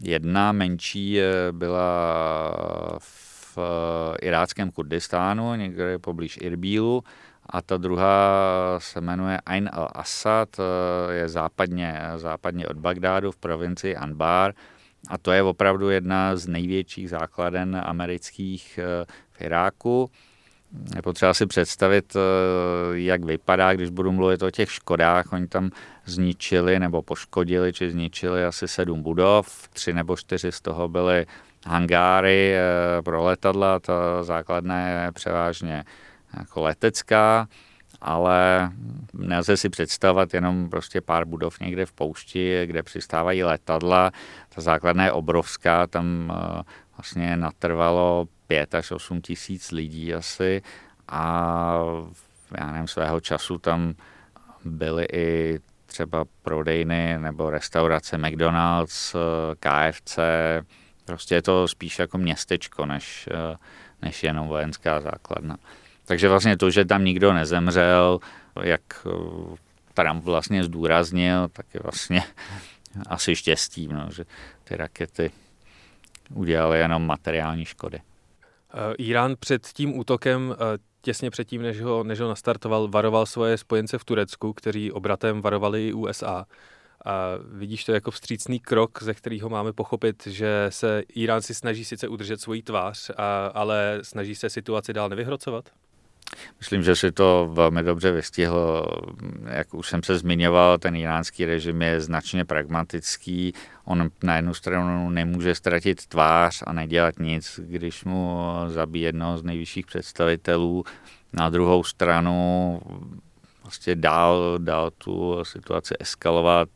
Jedna 0.00 0.52
menší 0.52 1.20
eh, 1.20 1.52
byla 1.52 1.88
v 2.98 3.58
eh, 3.58 4.26
iráckém 4.26 4.70
Kurdistánu, 4.70 5.54
někde 5.54 5.98
poblíž 5.98 6.38
Irbílu, 6.42 7.04
a 7.50 7.62
ta 7.62 7.76
druhá 7.76 8.30
se 8.78 9.00
jmenuje 9.00 9.40
Ain 9.46 9.70
al-Assad, 9.72 10.46
eh, 10.58 11.12
je 11.12 11.28
západně, 11.28 12.00
západně 12.16 12.68
od 12.68 12.76
Bagdádu 12.76 13.32
v 13.32 13.36
provincii 13.36 13.96
Anbar 13.96 14.54
a 15.08 15.18
to 15.18 15.32
je 15.32 15.42
opravdu 15.42 15.90
jedna 15.90 16.36
z 16.36 16.46
největších 16.46 17.10
základen 17.10 17.82
amerických 17.84 18.78
v 19.32 19.40
Iráku. 19.40 20.10
Je 20.96 21.02
potřeba 21.02 21.34
si 21.34 21.46
představit, 21.46 22.16
eh, 22.16 22.20
jak 22.98 23.24
vypadá, 23.24 23.74
když 23.74 23.90
budu 23.90 24.12
mluvit 24.12 24.42
o 24.42 24.50
těch 24.50 24.72
škodách. 24.72 25.32
Oni 25.32 25.46
tam 25.46 25.70
zničili 26.04 26.78
nebo 26.78 27.02
poškodili, 27.02 27.72
či 27.72 27.90
zničili 27.90 28.44
asi 28.44 28.68
sedm 28.68 29.02
budov, 29.02 29.68
tři 29.68 29.92
nebo 29.92 30.16
čtyři 30.16 30.52
z 30.52 30.60
toho 30.60 30.88
byly 30.88 31.26
hangáry 31.66 32.54
eh, 32.54 33.02
pro 33.02 33.24
letadla, 33.24 33.80
ta 33.80 34.22
základna 34.22 34.88
je 34.88 35.12
převážně 35.12 35.84
jako 36.38 36.62
letecká, 36.62 37.48
ale 38.00 38.70
nelze 39.12 39.56
si 39.56 39.68
představovat 39.68 40.34
jenom 40.34 40.70
prostě 40.70 41.00
pár 41.00 41.24
budov 41.24 41.60
někde 41.60 41.86
v 41.86 41.92
poušti, 41.92 42.66
kde 42.66 42.82
přistávají 42.82 43.44
letadla. 43.44 44.10
Ta 44.48 44.60
základna 44.60 45.04
je 45.04 45.12
obrovská, 45.12 45.86
tam 45.86 46.32
eh, 46.36 46.62
vlastně 46.96 47.36
natrvalo 47.36 48.28
5 48.46 48.74
až 48.74 48.90
8 48.90 49.20
tisíc 49.20 49.70
lidí 49.70 50.14
asi 50.14 50.62
a 51.08 51.82
já 52.58 52.72
nevím, 52.72 52.88
svého 52.88 53.20
času 53.20 53.58
tam 53.58 53.94
byly 54.64 55.06
i 55.12 55.58
třeba 55.86 56.24
prodejny 56.42 57.18
nebo 57.18 57.50
restaurace 57.50 58.18
McDonald's, 58.18 59.16
KFC, 59.60 60.18
prostě 61.04 61.34
je 61.34 61.42
to 61.42 61.68
spíš 61.68 61.98
jako 61.98 62.18
městečko, 62.18 62.86
než, 62.86 63.28
než 64.02 64.22
jenom 64.22 64.48
vojenská 64.48 65.00
základna. 65.00 65.56
Takže 66.08 66.28
vlastně 66.28 66.56
to, 66.56 66.70
že 66.70 66.84
tam 66.84 67.04
nikdo 67.04 67.32
nezemřel, 67.32 68.18
jak 68.62 69.06
Trump 69.94 70.24
vlastně 70.24 70.64
zdůraznil, 70.64 71.48
tak 71.48 71.66
je 71.74 71.80
vlastně 71.82 72.22
asi 73.06 73.36
štěstí, 73.36 73.88
no, 73.88 74.08
že 74.12 74.24
ty 74.64 74.76
rakety 74.76 75.30
udělaly 76.34 76.78
jenom 76.78 77.06
materiální 77.06 77.64
škody. 77.64 78.00
Eh, 78.00 78.94
Irán 78.98 79.34
před 79.40 79.66
tím 79.66 79.98
útokem, 79.98 80.54
eh, 80.54 80.78
těsně 81.02 81.30
předtím, 81.30 81.62
než 81.62 81.80
ho, 81.80 82.04
než 82.04 82.20
ho 82.20 82.28
nastartoval, 82.28 82.88
varoval 82.88 83.26
svoje 83.26 83.58
spojence 83.58 83.98
v 83.98 84.04
Turecku, 84.04 84.52
kteří 84.52 84.92
obratem 84.92 85.40
varovali 85.40 85.88
i 85.88 85.92
USA. 85.92 86.46
A 87.04 87.12
vidíš 87.52 87.84
to 87.84 87.92
jako 87.92 88.10
vstřícný 88.10 88.60
krok, 88.60 89.02
ze 89.02 89.14
kterého 89.14 89.48
máme 89.48 89.72
pochopit, 89.72 90.26
že 90.26 90.66
se 90.68 91.02
Irán 91.14 91.42
si 91.42 91.54
snaží 91.54 91.84
sice 91.84 92.08
udržet 92.08 92.40
svoji 92.40 92.62
tvář, 92.62 93.10
a, 93.16 93.46
ale 93.46 93.98
snaží 94.02 94.34
se 94.34 94.50
situaci 94.50 94.92
dál 94.92 95.08
nevyhrocovat? 95.08 95.70
Myslím, 96.58 96.82
že 96.82 96.96
si 96.96 97.12
to 97.12 97.50
velmi 97.52 97.82
dobře 97.82 98.12
vystihlo. 98.12 98.86
Jak 99.44 99.74
už 99.74 99.88
jsem 99.88 100.02
se 100.02 100.18
zmiňoval, 100.18 100.78
ten 100.78 100.96
iránský 100.96 101.44
režim 101.44 101.82
je 101.82 102.00
značně 102.00 102.44
pragmatický. 102.44 103.52
On 103.84 104.10
na 104.22 104.36
jednu 104.36 104.54
stranu 104.54 105.10
nemůže 105.10 105.54
ztratit 105.54 106.06
tvář 106.06 106.62
a 106.66 106.72
nedělat 106.72 107.18
nic, 107.18 107.60
když 107.62 108.04
mu 108.04 108.38
zabíjí 108.66 109.04
jednoho 109.04 109.38
z 109.38 109.42
nejvyšších 109.42 109.86
představitelů. 109.86 110.84
Na 111.32 111.50
druhou 111.50 111.84
stranu 111.84 112.80
vlastně 113.62 113.96
dál, 113.96 114.58
dál 114.58 114.90
tu 114.90 115.38
situaci 115.42 115.94
eskalovat 116.00 116.68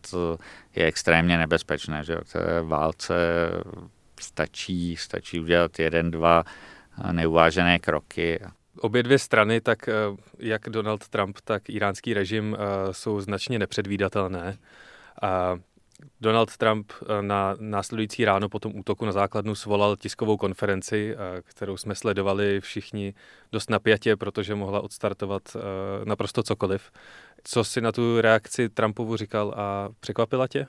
je 0.77 0.85
extrémně 0.85 1.39
nebezpečné. 1.39 2.05
Že? 2.05 2.17
V 2.25 2.33
té 2.33 2.63
válce 2.63 3.15
stačí, 4.21 4.97
stačí 4.97 5.41
udělat 5.41 5.79
jeden, 5.79 6.11
dva 6.11 6.45
neuvážené 7.13 7.79
kroky 7.79 8.41
Obě 8.81 9.03
dvě 9.03 9.19
strany, 9.19 9.61
tak 9.61 9.89
eh, 9.89 9.93
jak 10.39 10.69
Donald 10.69 11.09
Trump, 11.09 11.39
tak 11.45 11.71
iránský 11.71 12.15
režim 12.15 12.57
eh, 12.59 12.95
jsou 12.95 13.21
značně 13.21 13.59
nepředvídatelné. 13.59 14.59
Donald 16.21 16.57
Trump 16.57 16.93
eh, 17.03 17.23
na 17.23 17.57
následující 17.61 18.25
ráno 18.25 18.49
po 18.49 18.59
tom 18.59 18.73
útoku 18.77 19.05
na 19.05 19.13
základnu 19.13 19.55
svolal 19.55 19.97
tiskovou 19.97 20.37
konferenci, 20.37 21.17
kterou 21.43 21.77
jsme 21.77 21.95
sledovali 21.95 22.61
všichni 22.61 23.15
dost 23.53 23.71
napjatě, 23.71 24.17
protože 24.17 24.55
mohla 24.55 24.81
odstartovat 24.81 25.43
naprosto 26.05 26.43
cokoliv. 26.43 26.91
Co 27.45 27.65
si 27.65 27.81
na 27.81 27.93
tu 27.93 28.21
reakci 28.21 28.69
Trumpovu 28.69 29.17
říkal 29.17 29.55
a 29.57 29.89
překvapila 30.01 30.49
tě? 30.49 30.67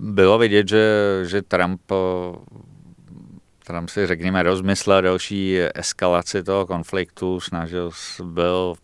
Bylo 0.00 0.38
vidět, 0.38 0.68
že, 0.68 1.20
že 1.24 1.42
Trump 1.42 1.82
tam 3.66 3.88
si 3.88 4.06
řekněme 4.06 4.42
rozmyslel 4.42 5.02
další 5.02 5.58
eskalaci 5.74 6.42
toho 6.42 6.66
konfliktu, 6.66 7.40
snažil 7.40 7.90
byl 8.24 8.74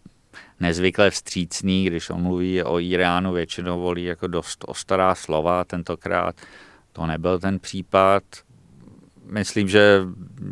nezvykle 0.61 1.11
vstřícný, 1.11 1.85
když 1.85 2.11
on 2.11 2.23
mluví 2.23 2.63
o 2.63 2.79
Iránu, 2.79 3.33
většinou 3.33 3.81
volí 3.81 4.05
jako 4.05 4.27
dost 4.27 4.65
ostará 4.69 5.15
slova, 5.15 5.65
tentokrát 5.65 6.37
to 6.93 7.07
nebyl 7.07 7.39
ten 7.39 7.59
případ. 7.59 8.23
Myslím, 9.25 9.69
že, 9.69 10.01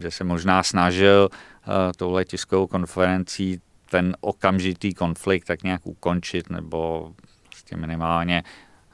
že 0.03 0.11
se 0.11 0.25
možná 0.25 0.63
snažil 0.63 1.29
uh, 1.33 1.75
touhle 1.97 2.25
tiskovou 2.25 2.67
konferencí 2.67 3.61
ten 3.91 4.17
okamžitý 4.21 4.95
konflikt 4.95 5.45
tak 5.45 5.63
nějak 5.63 5.87
ukončit 5.87 6.51
nebo 6.51 7.13
prostě 7.49 7.77
minimálně 7.77 8.43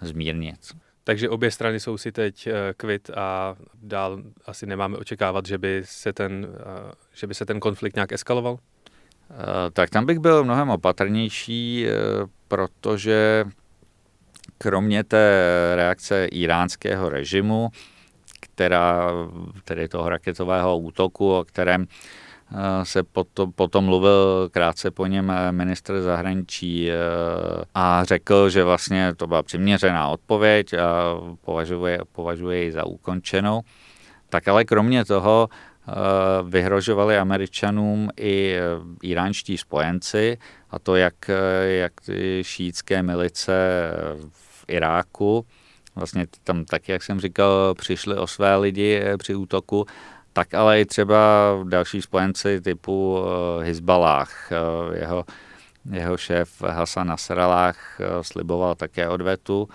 zmírnit. 0.00 0.86
Takže 1.06 1.28
obě 1.28 1.50
strany 1.50 1.80
jsou 1.80 1.98
si 1.98 2.12
teď 2.12 2.46
eh, 2.46 2.52
kvit 2.76 3.10
a 3.10 3.56
dál 3.75 4.22
asi 4.46 4.66
nemáme 4.66 4.96
očekávat, 4.96 5.46
že 5.46 5.58
by 5.58 5.82
se 5.84 6.12
ten, 6.12 6.46
eh, 6.60 6.92
že 7.14 7.26
by 7.26 7.34
se 7.34 7.46
ten 7.46 7.60
konflikt 7.60 7.94
nějak 7.94 8.12
eskaloval? 8.12 8.58
Eh, 9.30 9.34
tak 9.72 9.90
tam 9.90 10.06
bych 10.06 10.18
byl 10.18 10.44
mnohem 10.44 10.70
opatrnější, 10.70 11.86
protože 12.48 13.44
kromě 14.58 15.04
té 15.04 15.72
reakce 15.75 16.26
iránského 16.26 17.08
režimu, 17.08 17.68
která, 18.40 19.10
tedy 19.64 19.88
toho 19.88 20.08
raketového 20.08 20.78
útoku, 20.78 21.34
o 21.34 21.44
kterém 21.44 21.86
se 22.82 23.02
potom, 23.02 23.52
potom 23.52 23.84
mluvil 23.84 24.48
krátce 24.52 24.90
po 24.90 25.06
něm 25.06 25.32
ministr 25.50 26.02
zahraničí 26.02 26.90
eh, 26.90 26.94
a 27.74 28.04
řekl, 28.04 28.50
že 28.50 28.64
vlastně 28.64 29.14
to 29.14 29.26
byla 29.26 29.42
přiměřená 29.42 30.08
odpověď 30.08 30.74
a 30.74 31.20
považuje, 31.44 31.98
považuje 32.12 32.62
ji 32.62 32.72
za 32.72 32.86
ukončenou. 32.86 33.60
Tak 34.28 34.48
ale 34.48 34.64
kromě 34.64 35.04
toho 35.04 35.48
eh, 35.50 35.92
vyhrožovali 36.42 37.18
američanům 37.18 38.10
i 38.16 38.54
eh, 38.54 38.62
iránští 39.02 39.58
spojenci, 39.58 40.38
a 40.70 40.78
to 40.78 40.96
jak, 40.96 41.30
jak 41.66 41.92
ty 42.00 42.42
šítské 42.44 43.02
milice 43.02 43.90
v 44.30 44.64
Iráku, 44.68 45.46
vlastně 45.96 46.26
tam 46.44 46.64
taky, 46.64 46.92
jak 46.92 47.02
jsem 47.02 47.20
říkal, 47.20 47.74
přišli 47.74 48.16
o 48.16 48.26
své 48.26 48.56
lidi 48.56 49.02
při 49.18 49.34
útoku, 49.34 49.86
tak 50.37 50.55
ale 50.55 50.81
i 50.81 50.85
třeba 50.85 51.19
další 51.64 52.02
spojenci 52.02 52.61
typu 52.61 53.19
eh, 53.19 53.64
Hezbalách. 53.64 54.52
Eh, 54.52 54.99
jeho, 54.99 55.25
jeho 55.90 56.16
šéf 56.16 56.62
Hasan 56.62 57.07
Nasrallah 57.07 57.76
eh, 58.00 58.05
sliboval 58.23 58.75
také 58.75 59.09
odvetu, 59.09 59.69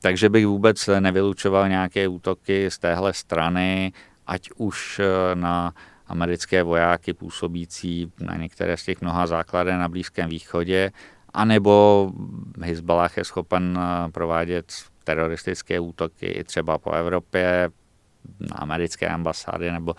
takže 0.00 0.28
bych 0.28 0.46
vůbec 0.46 0.90
nevylučoval 1.00 1.68
nějaké 1.68 2.08
útoky 2.08 2.70
z 2.70 2.78
téhle 2.78 3.12
strany, 3.12 3.92
ať 4.26 4.50
už 4.56 5.00
na 5.34 5.72
americké 6.06 6.62
vojáky 6.62 7.12
působící 7.12 8.12
na 8.20 8.36
některé 8.36 8.76
z 8.76 8.84
těch 8.84 9.00
mnoha 9.00 9.26
základen 9.26 9.78
na 9.78 9.88
Blízkém 9.88 10.28
východě, 10.28 10.92
anebo 11.32 12.10
Hezbollah 12.60 13.16
je 13.16 13.24
schopen 13.24 13.78
provádět 14.12 14.72
teroristické 15.04 15.80
útoky 15.80 16.26
i 16.26 16.44
třeba 16.44 16.78
po 16.78 16.90
Evropě, 16.90 17.70
americké 18.52 19.08
ambasády 19.08 19.72
nebo 19.72 19.94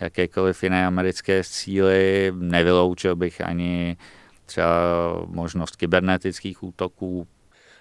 jakékoliv 0.00 0.62
jiné 0.62 0.86
americké 0.86 1.44
síly. 1.44 2.32
Nevyloučil 2.34 3.16
bych 3.16 3.40
ani 3.40 3.96
třeba 4.46 4.66
možnost 5.26 5.76
kybernetických 5.76 6.62
útoků. 6.62 7.26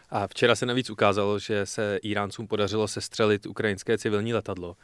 A 0.10 0.28
včera 0.28 0.56
se 0.56 0.66
navíc 0.66 0.90
ukázalo, 0.90 1.40
že 1.40 1.66
se 1.66 2.00
Iráncům 2.04 2.48
podařilo 2.48 2.88
sestřelit 2.88 3.46
ukrajinské 3.46 3.98
civilní 3.98 4.34
letadlo. 4.34 4.76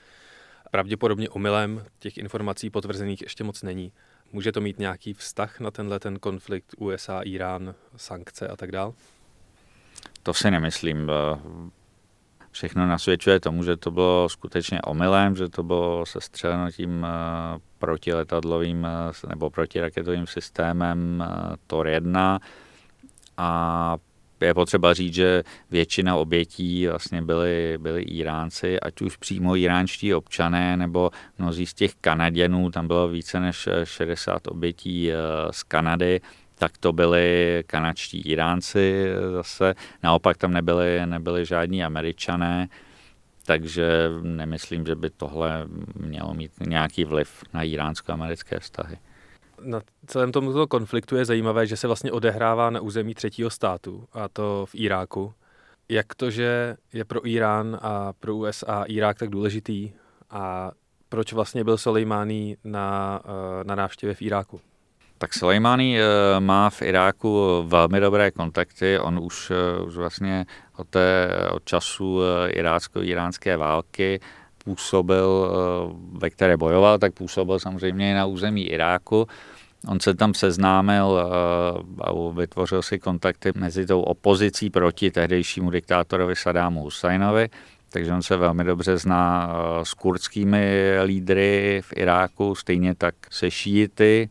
Pravděpodobně 0.72 1.30
omylem, 1.30 1.86
těch 2.00 2.18
informací 2.18 2.70
potvrzených 2.70 3.22
ještě 3.22 3.44
moc 3.44 3.64
není. 3.64 3.92
Může 4.32 4.52
to 4.52 4.62
mít 4.62 4.80
nějaký 4.80 5.14
vztah 5.14 5.60
na 5.60 5.72
tenhle 5.72 6.00
ten 6.00 6.20
konflikt 6.20 6.76
USA, 6.78 7.22
Irán, 7.22 7.76
sankce 7.96 8.48
a 8.48 8.56
tak 8.56 8.72
dál? 8.72 8.94
To 10.24 10.34
si 10.34 10.52
nemyslím. 10.52 11.12
Všechno 12.52 12.88
nasvědčuje 12.88 13.40
tomu, 13.40 13.64
že 13.64 13.78
to 13.78 13.92
bylo 13.92 14.30
skutečně 14.30 14.82
omylem, 14.82 15.36
že 15.36 15.50
to 15.50 15.64
bylo 15.64 16.06
sestřeleno 16.06 16.72
tím 16.72 17.06
eh, 17.06 17.60
protiletadlovým 17.80 18.86
eh, 18.86 19.28
nebo 19.28 19.50
protiraketovým 19.50 20.28
systémem 20.28 21.24
eh, 21.28 21.56
TOR-1 21.68 22.40
a 23.38 23.98
je 24.42 24.54
potřeba 24.54 24.94
říct, 24.94 25.14
že 25.14 25.44
většina 25.72 26.16
obětí 26.16 26.88
vlastně 26.88 27.22
byli, 27.22 27.78
byli 27.82 28.02
Iránci, 28.02 28.80
ať 28.80 29.02
už 29.02 29.18
přímo 29.18 29.56
iránští 29.56 30.14
občané, 30.14 30.78
nebo 30.78 31.12
mnozí 31.38 31.66
z 31.66 31.74
těch 31.74 31.96
Kanaděnů, 32.02 32.72
tam 32.72 32.88
bylo 32.88 33.08
více 33.08 33.40
než 33.40 33.70
60 33.84 34.48
obětí 34.48 35.12
z 35.52 35.64
Kanady, 35.64 36.22
tak 36.62 36.78
to 36.78 36.94
byli 36.94 37.64
kanadští 37.68 38.22
Iránci 38.22 39.06
zase. 39.34 39.76
Naopak 40.04 40.38
tam 40.38 40.54
nebyli, 40.54 41.06
nebyli 41.06 41.46
žádní 41.46 41.84
Američané, 41.84 42.70
takže 43.46 44.10
nemyslím, 44.22 44.86
že 44.86 44.96
by 44.96 45.10
tohle 45.10 45.68
mělo 45.96 46.34
mít 46.34 46.52
nějaký 46.68 47.06
vliv 47.06 47.44
na 47.54 47.64
iránsko-americké 47.64 48.60
vztahy. 48.60 48.98
Na 49.62 49.82
celém 50.08 50.32
tomto 50.32 50.68
konfliktu 50.68 51.16
je 51.16 51.26
zajímavé, 51.26 51.68
že 51.68 51.78
se 51.78 51.88
vlastně 51.88 52.12
odehrává 52.12 52.70
na 52.70 52.82
území 52.82 53.14
třetího 53.14 53.50
státu, 53.50 54.08
a 54.14 54.30
to 54.30 54.66
v 54.66 54.76
Iráku. 54.76 55.34
Jak 55.90 56.16
to, 56.16 56.32
že 56.32 56.78
je 56.94 57.06
pro 57.06 57.28
Irán 57.28 57.78
a 57.82 58.14
pro 58.14 58.36
USA 58.36 58.84
Irák 58.84 59.20
tak 59.20 59.30
důležitý 59.30 59.92
a 60.30 60.72
proč 61.10 61.34
vlastně 61.34 61.64
byl 61.64 61.78
Soleimani 61.78 62.58
na, 62.64 63.22
eh, 63.26 63.64
na 63.64 63.76
návštěvě 63.76 64.16
v 64.16 64.22
Iráku? 64.22 64.62
Tak 65.22 65.34
Soleimani 65.34 66.00
eh, 66.00 66.40
má 66.40 66.70
v 66.70 66.82
Iráku 66.82 67.64
velmi 67.68 68.00
dobré 68.00 68.32
kontakty. 68.32 69.00
On 69.00 69.20
už, 69.22 69.52
eh, 69.52 69.84
už 69.84 69.96
vlastně 69.96 70.46
od, 70.78 70.88
té, 70.88 71.30
od 71.52 71.66
času 71.66 72.20
eh, 72.24 72.50
irácko-iránské 72.50 73.58
války 73.58 74.20
působil, 74.64 75.52
ve 76.12 76.30
které 76.30 76.58
bojoval, 76.58 77.00
tak 77.00 77.14
působil 77.14 77.60
samozřejmě 77.60 78.12
i 78.12 78.14
na 78.14 78.26
území 78.26 78.66
Iráku. 78.66 79.28
On 79.88 80.00
se 80.00 80.14
tam 80.14 80.34
seznámil 80.34 81.20
a 82.02 82.12
vytvořil 82.32 82.82
si 82.82 83.00
kontakty 83.00 83.52
mezi 83.56 83.86
tou 83.86 84.02
opozicí 84.02 84.70
proti 84.70 85.12
tehdejšímu 85.12 85.70
diktátorovi 85.70 86.36
Sadámu 86.36 86.82
Husajnovi, 86.82 87.50
takže 87.90 88.14
on 88.14 88.22
se 88.22 88.38
velmi 88.38 88.64
dobře 88.64 88.98
zná 88.98 89.50
s 89.84 89.94
kurdskými 89.94 90.92
lídry 91.06 91.82
v 91.84 91.94
Iráku, 91.98 92.56
stejně 92.56 92.96
tak 92.96 93.16
se 93.30 93.52
šíity 93.52 94.30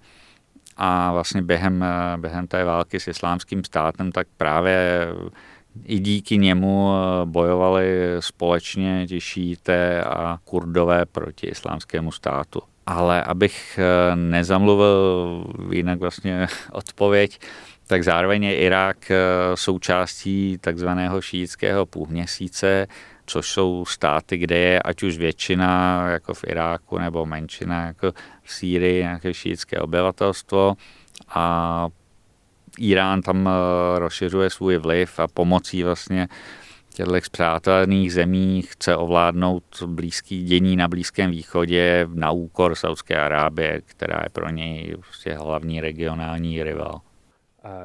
a 0.82 1.12
vlastně 1.12 1.42
během, 1.42 1.84
během 2.16 2.46
té 2.46 2.64
války 2.64 3.00
s 3.00 3.08
islámským 3.08 3.64
státem, 3.64 4.12
tak 4.12 4.26
právě 4.36 5.06
i 5.84 5.98
díky 5.98 6.38
němu 6.38 6.90
bojovali 7.24 8.16
společně 8.20 9.06
ti 9.06 9.20
a 10.04 10.38
kurdové 10.44 11.06
proti 11.06 11.46
islámskému 11.46 12.12
státu. 12.12 12.60
Ale 12.86 13.24
abych 13.24 13.78
nezamluvil 14.14 15.44
jinak 15.72 16.00
vlastně 16.00 16.46
odpověď, 16.72 17.40
tak 17.86 18.04
zároveň 18.04 18.44
je 18.44 18.56
Irák 18.56 19.12
součástí 19.54 20.58
takzvaného 20.60 21.20
šítského 21.20 21.86
půlměsíce, 21.86 22.86
což 23.30 23.50
jsou 23.50 23.84
státy, 23.84 24.38
kde 24.38 24.58
je 24.58 24.82
ať 24.82 25.02
už 25.02 25.18
většina, 25.18 26.02
jako 26.08 26.34
v 26.34 26.44
Iráku, 26.44 26.98
nebo 26.98 27.26
menšina, 27.26 27.86
jako 27.86 28.12
v 28.42 28.52
Sýrii, 28.52 29.02
nějaké 29.02 29.34
šítské 29.34 29.78
obyvatelstvo 29.78 30.74
a 31.28 31.88
Irán 32.78 33.22
tam 33.22 33.48
eh, 33.48 33.98
rozšiřuje 33.98 34.50
svůj 34.50 34.76
vliv 34.76 35.20
a 35.20 35.28
pomocí 35.28 35.82
vlastně 35.82 36.28
těchto 36.94 37.20
zpřátelených 37.20 38.12
zemí 38.12 38.62
chce 38.62 38.96
ovládnout 38.96 39.82
blízký 39.86 40.44
dění 40.44 40.76
na 40.76 40.88
Blízkém 40.88 41.30
východě 41.30 42.08
na 42.14 42.30
úkor 42.30 42.74
Saudské 42.74 43.20
Arábie, 43.20 43.80
která 43.84 44.20
je 44.22 44.30
pro 44.32 44.50
něj 44.50 44.96
prostě 45.00 45.34
hlavní 45.34 45.80
regionální 45.80 46.62
rival. 46.62 47.00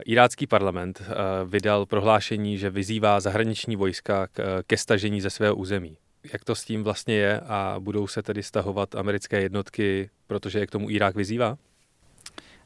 Irácký 0.05 0.47
parlament 0.47 1.01
eh, 1.01 1.13
vydal 1.45 1.85
prohlášení, 1.85 2.57
že 2.57 2.69
vyzývá 2.69 3.19
zahraniční 3.19 3.75
vojska 3.75 4.27
ke 4.67 4.77
stažení 4.77 5.21
ze 5.21 5.29
svého 5.29 5.55
území. 5.55 5.97
Jak 6.33 6.43
to 6.43 6.55
s 6.55 6.63
tím 6.63 6.83
vlastně 6.83 7.15
je 7.15 7.39
a 7.39 7.75
budou 7.79 8.07
se 8.07 8.23
tedy 8.23 8.43
stahovat 8.43 8.95
americké 8.95 9.41
jednotky, 9.41 10.09
protože 10.27 10.59
je 10.59 10.67
k 10.67 10.71
tomu 10.71 10.89
Irák 10.89 11.15
vyzývá? 11.15 11.57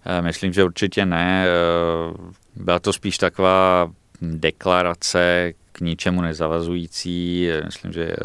Eh, 0.06 0.22
myslím, 0.22 0.54
že 0.54 0.64
určitě 0.64 1.06
ne. 1.06 1.46
Eh, 1.48 2.32
byla 2.56 2.80
to 2.80 2.94
spíš 2.94 3.18
taková 3.18 3.92
deklarace 4.22 5.54
k 5.72 5.82
ničemu 5.82 6.22
nezavazující. 6.22 7.50
Myslím, 7.66 7.94
že 7.94 8.16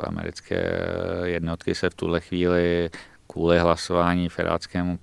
americké 0.00 0.80
jednotky 1.24 1.74
se 1.74 1.90
v 1.90 1.94
tuhle 1.94 2.20
chvíli 2.20 2.90
kvůli 3.26 3.58
hlasování 3.58 4.28
v 4.28 4.36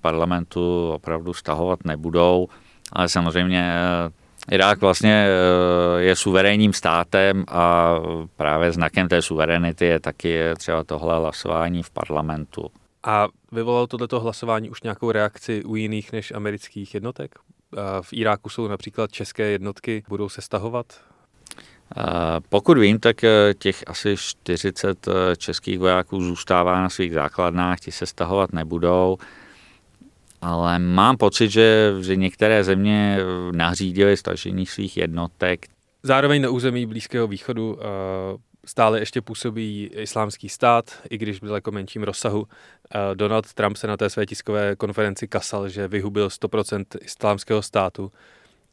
parlamentu 0.02 0.92
opravdu 0.92 1.34
stahovat 1.34 1.86
nebudou 1.86 2.48
ale 2.94 3.10
samozřejmě 3.10 3.74
eh, 3.74 4.56
Irák 4.56 4.82
vlastně 4.82 5.28
eh, 5.28 6.02
je 6.02 6.16
suverénním 6.16 6.74
státem 6.74 7.46
a 7.48 7.96
právě 8.38 8.72
znakem 8.72 9.08
té 9.08 9.22
suverenity 9.22 9.86
je 9.86 10.00
taky 10.00 10.40
třeba 10.58 10.84
tohle 10.84 11.18
hlasování 11.18 11.84
v 11.84 11.90
parlamentu. 11.90 12.72
A 13.04 13.28
vyvolalo 13.52 13.88
tohleto 13.88 14.20
hlasování 14.20 14.70
už 14.70 14.82
nějakou 14.84 15.12
reakci 15.12 15.64
u 15.64 15.76
jiných 15.76 16.12
než 16.12 16.32
amerických 16.32 16.94
jednotek? 16.94 17.36
V 18.02 18.14
Iráku 18.14 18.50
jsou 18.50 18.68
například 18.68 19.12
české 19.12 19.44
jednotky, 19.44 20.04
budou 20.10 20.30
se 20.30 20.42
stahovat? 20.42 20.86
Pokud 22.50 22.78
vím, 22.78 23.00
tak 23.00 23.24
eh, 23.24 23.54
těch 23.58 23.84
asi 23.88 24.16
40 24.18 25.08
českých 25.38 25.80
vojáků 25.80 26.22
zůstává 26.22 26.82
na 26.82 26.90
svých 26.90 27.14
základnách, 27.14 27.80
ti 27.80 27.92
se 27.92 28.06
stahovat 28.06 28.54
nebudou 28.54 29.18
ale 30.42 30.80
mám 30.80 31.18
pocit, 31.18 31.50
že, 31.50 31.94
že 32.02 32.16
některé 32.16 32.64
země 32.64 33.18
nařídily 33.52 34.18
stažení 34.18 34.66
svých 34.66 34.98
jednotek. 34.98 35.66
Zároveň 36.04 36.42
na 36.42 36.50
území 36.50 36.86
Blízkého 36.86 37.28
východu 37.28 37.80
eh, 37.80 37.86
stále 38.66 39.00
ještě 39.00 39.22
působí 39.22 39.92
islámský 39.94 40.50
stát, 40.50 41.02
i 41.10 41.18
když 41.18 41.42
v 41.42 41.46
daleko 41.46 41.72
menším 41.72 42.04
rozsahu. 42.04 42.48
Eh, 42.96 43.16
Donald 43.16 43.54
Trump 43.54 43.78
se 43.78 43.88
na 43.88 43.98
té 43.98 44.10
své 44.10 44.26
tiskové 44.26 44.76
konferenci 44.76 45.28
kasal, 45.28 45.70
že 45.70 45.88
vyhubil 45.88 46.28
100% 46.28 46.86
islámského 47.02 47.62
státu. 47.62 48.12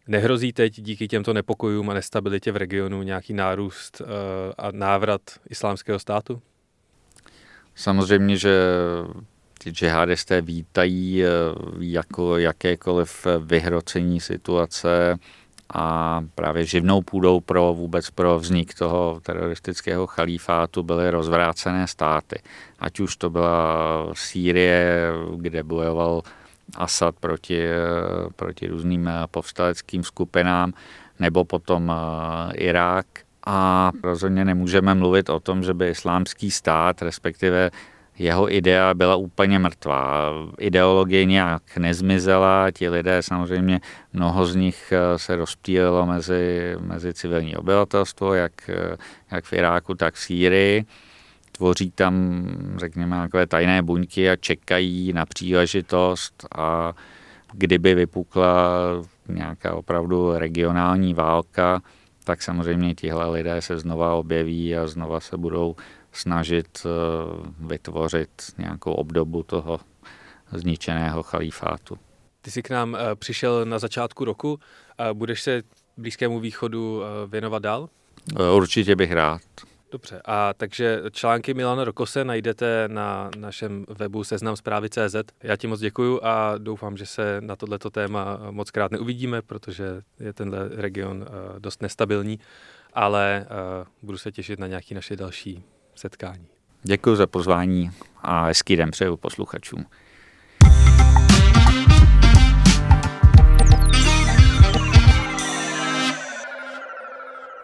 Nehrozí 0.07 0.53
teď 0.53 0.81
díky 0.81 1.09
těmto 1.09 1.33
nepokojům 1.33 1.91
a 1.91 1.95
nestabilitě 1.95 2.53
v 2.53 2.57
regionu 2.57 3.03
nějaký 3.03 3.35
nárůst 3.35 4.03
eh, 4.05 4.05
a 4.59 4.71
návrat 4.71 5.21
islámského 5.51 5.99
státu? 5.99 6.43
Samozřejmě, 7.75 8.37
že 8.37 8.53
ty 9.59 9.71
džihadisté 9.71 10.41
vítají 10.41 11.25
eh, 11.25 11.29
jako 11.79 12.39
jakékoliv 12.39 13.27
vyhrocení 13.41 14.21
situace 14.21 15.19
a 15.75 16.21
právě 16.35 16.65
živnou 16.65 17.03
půdou 17.03 17.41
pro 17.41 17.75
vůbec 17.75 18.11
pro 18.11 18.39
vznik 18.39 18.75
toho 18.75 19.21
teroristického 19.23 20.07
chalífátu 20.07 20.83
byly 20.83 21.11
rozvrácené 21.11 21.87
státy. 21.87 22.43
Ať 22.79 23.01
už 23.01 23.17
to 23.17 23.31
byla 23.31 24.09
Sýrie, 24.13 25.13
kde 25.37 25.63
bojoval 25.63 26.23
Asad 26.77 27.15
proti, 27.21 27.67
eh, 27.67 27.77
proti 28.37 28.67
různým 28.67 29.09
eh, 29.09 29.13
povstaleckým 29.31 30.05
skupinám, 30.05 30.73
nebo 31.21 31.45
potom 31.45 31.93
Irák. 32.55 33.07
A 33.47 33.91
rozhodně 34.03 34.45
nemůžeme 34.45 34.95
mluvit 34.95 35.31
o 35.31 35.41
tom, 35.41 35.63
že 35.63 35.75
by 35.75 35.89
islámský 35.89 36.51
stát, 36.51 37.03
respektive 37.03 37.71
jeho 38.19 38.55
idea 38.55 38.95
byla 38.95 39.17
úplně 39.17 39.59
mrtvá. 39.59 40.33
Ideologie 40.59 41.25
nějak 41.25 41.77
nezmizela, 41.77 42.71
ti 42.71 42.89
lidé 42.89 43.23
samozřejmě, 43.23 43.81
mnoho 44.13 44.47
z 44.47 44.57
nich 44.57 44.93
eh, 44.93 45.19
se 45.19 45.37
rozptýlilo 45.37 46.07
mezi, 46.07 46.75
mezi 46.81 47.15
civilní 47.15 47.57
obyvatelstvo, 47.57 48.35
jak, 48.35 48.53
eh, 48.69 48.97
jak 49.31 49.45
v 49.45 49.53
Iráku, 49.53 49.95
tak 49.95 50.15
v 50.15 50.19
Sýrii. 50.19 50.85
tvoří 51.53 51.91
tam, 51.91 52.45
řekněme, 52.77 53.17
takové 53.17 53.47
tajné 53.47 53.83
buňky 53.83 54.31
a 54.31 54.37
čekají 54.37 55.13
na 55.13 55.27
příležitost 55.27 56.47
a 56.57 56.93
kdyby 57.53 57.95
vypukla 57.95 58.73
nějaká 59.29 59.75
opravdu 59.75 60.33
regionální 60.33 61.15
válka, 61.15 61.83
tak 62.25 62.43
samozřejmě 62.43 62.95
tihle 62.95 63.31
lidé 63.31 63.63
se 63.63 63.79
znova 63.79 64.15
objeví 64.15 64.77
a 64.77 64.87
znova 64.87 65.21
se 65.21 65.37
budou 65.37 65.77
snažit 66.13 66.87
eh, 66.87 66.89
vytvořit 67.59 68.31
nějakou 68.59 68.93
obdobu 68.93 69.43
toho 69.43 69.81
zničeného 70.53 71.23
chalífátu. 71.23 71.99
Ty 72.43 72.51
jsi 72.51 72.63
k 72.63 72.71
nám 72.71 72.97
eh, 72.97 73.15
přišel 73.15 73.65
na 73.65 73.79
začátku 73.79 74.25
roku. 74.25 74.59
Budeš 75.13 75.43
se 75.43 75.63
Blízkému 75.97 76.41
východu 76.41 77.03
eh, 77.03 77.27
věnovat 77.27 77.63
dál? 77.63 77.89
Určitě 78.55 78.97
bych 78.97 79.13
rád. 79.13 79.41
Dobře, 79.93 80.23
a 80.25 80.55
takže 80.55 81.03
články 81.11 81.55
Milana 81.55 81.85
Rokose 81.85 82.25
najdete 82.25 82.85
na 82.87 83.31
našem 83.37 83.87
webu 83.89 84.25
seznam 84.25 84.57
CZ. 84.89 85.17
Já 85.43 85.57
ti 85.57 85.67
moc 85.67 85.81
děkuju 85.81 86.21
a 86.23 86.59
doufám, 86.59 86.97
že 86.97 87.07
se 87.07 87.41
na 87.41 87.57
tohleto 87.57 87.91
téma 87.91 88.39
moc 88.51 88.71
krát 88.71 88.93
neuvidíme, 88.93 89.43
protože 89.43 90.03
je 90.21 90.33
tenhle 90.33 90.69
region 90.69 91.27
eh, 91.29 91.61
dost 91.61 91.83
nestabilní, 91.83 92.39
ale 92.93 93.47
budu 94.03 94.19
se 94.19 94.33
těšit 94.33 94.59
na 94.59 94.67
nějaké 94.67 94.95
naše 94.95 95.17
další 95.17 95.65
setkání. 95.99 96.47
Děkuji 96.83 97.17
za 97.17 97.27
pozvání 97.27 97.91
a 98.23 98.45
hezký 98.45 98.77
den 98.77 98.91
přeju 98.91 99.17
posluchačům. 99.17 99.87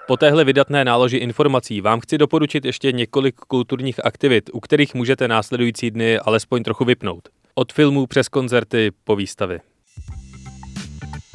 Po 0.07 0.16
téhle 0.16 0.44
vydatné 0.44 0.85
náloži 0.85 1.16
informací 1.16 1.81
vám 1.81 2.01
chci 2.01 2.18
doporučit 2.18 2.64
ještě 2.64 2.92
několik 2.92 3.35
kulturních 3.37 4.05
aktivit, 4.05 4.51
u 4.53 4.61
kterých 4.61 4.94
můžete 4.94 5.29
následující 5.29 5.90
dny 5.90 6.18
alespoň 6.18 6.62
trochu 6.62 6.85
vypnout. 6.85 7.29
Od 7.55 7.73
filmů 7.73 8.07
přes 8.07 8.29
koncerty 8.29 8.90
po 9.05 9.16
výstavy. 9.16 9.61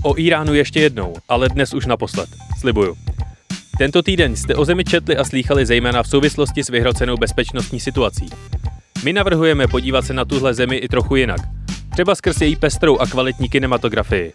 O 0.04 0.20
Iránu 0.20 0.54
ještě 0.54 0.80
jednou, 0.80 1.14
ale 1.30 1.50
dnes 1.50 1.74
už 1.74 1.86
naposled. 1.86 2.30
Slibuju. 2.60 2.96
Tento 3.80 4.02
týden 4.02 4.36
jste 4.36 4.56
o 4.56 4.66
zemi 4.66 4.84
četli 4.84 5.18
a 5.18 5.24
slýchali 5.24 5.66
zejména 5.66 6.04
v 6.04 6.08
souvislosti 6.08 6.64
s 6.64 6.70
vyhrocenou 6.70 7.18
bezpečnostní 7.18 7.80
situací. 7.80 8.30
My 9.04 9.14
navrhujeme 9.14 9.68
podívat 9.68 10.06
se 10.06 10.14
na 10.14 10.26
tuhle 10.26 10.54
zemi 10.54 10.76
i 10.76 10.88
trochu 10.88 11.16
jinak. 11.16 11.40
Třeba 11.92 12.16
skrz 12.16 12.42
její 12.42 12.56
pestrou 12.56 12.98
a 12.98 13.06
kvalitní 13.06 13.50
kinematografii. 13.50 14.34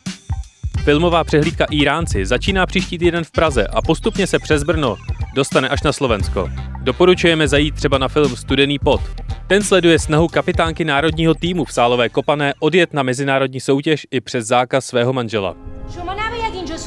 Filmová 0.85 1.25
přehlídka 1.25 1.67
Iránci 1.71 2.27
začíná 2.27 2.67
příští 2.67 2.99
týden 2.99 3.25
v 3.25 3.31
Praze 3.31 3.67
a 3.67 3.83
postupně 3.83 4.27
se 4.27 4.39
přes 4.39 4.63
Brno 4.63 4.97
dostane 5.35 5.69
až 5.69 5.83
na 5.83 5.93
Slovensko. 5.93 6.51
Doporučujeme 6.83 7.49
zajít 7.49 7.75
třeba 7.75 7.99
na 7.99 8.09
film 8.09 8.37
Studený 8.37 8.79
pot. 8.79 9.01
Ten 9.47 9.63
sleduje 9.63 9.99
snahu 9.99 10.29
kapitánky 10.29 10.85
národního 10.85 11.35
týmu 11.35 11.65
v 11.65 11.73
Sálové 11.73 12.09
Kopané 12.09 12.55
odjet 12.61 12.93
na 12.95 13.03
mezinárodní 13.03 13.61
soutěž 13.61 14.07
i 14.11 14.21
přes 14.21 14.47
zákaz 14.47 14.87
svého 14.87 15.13
manžela. 15.13 15.74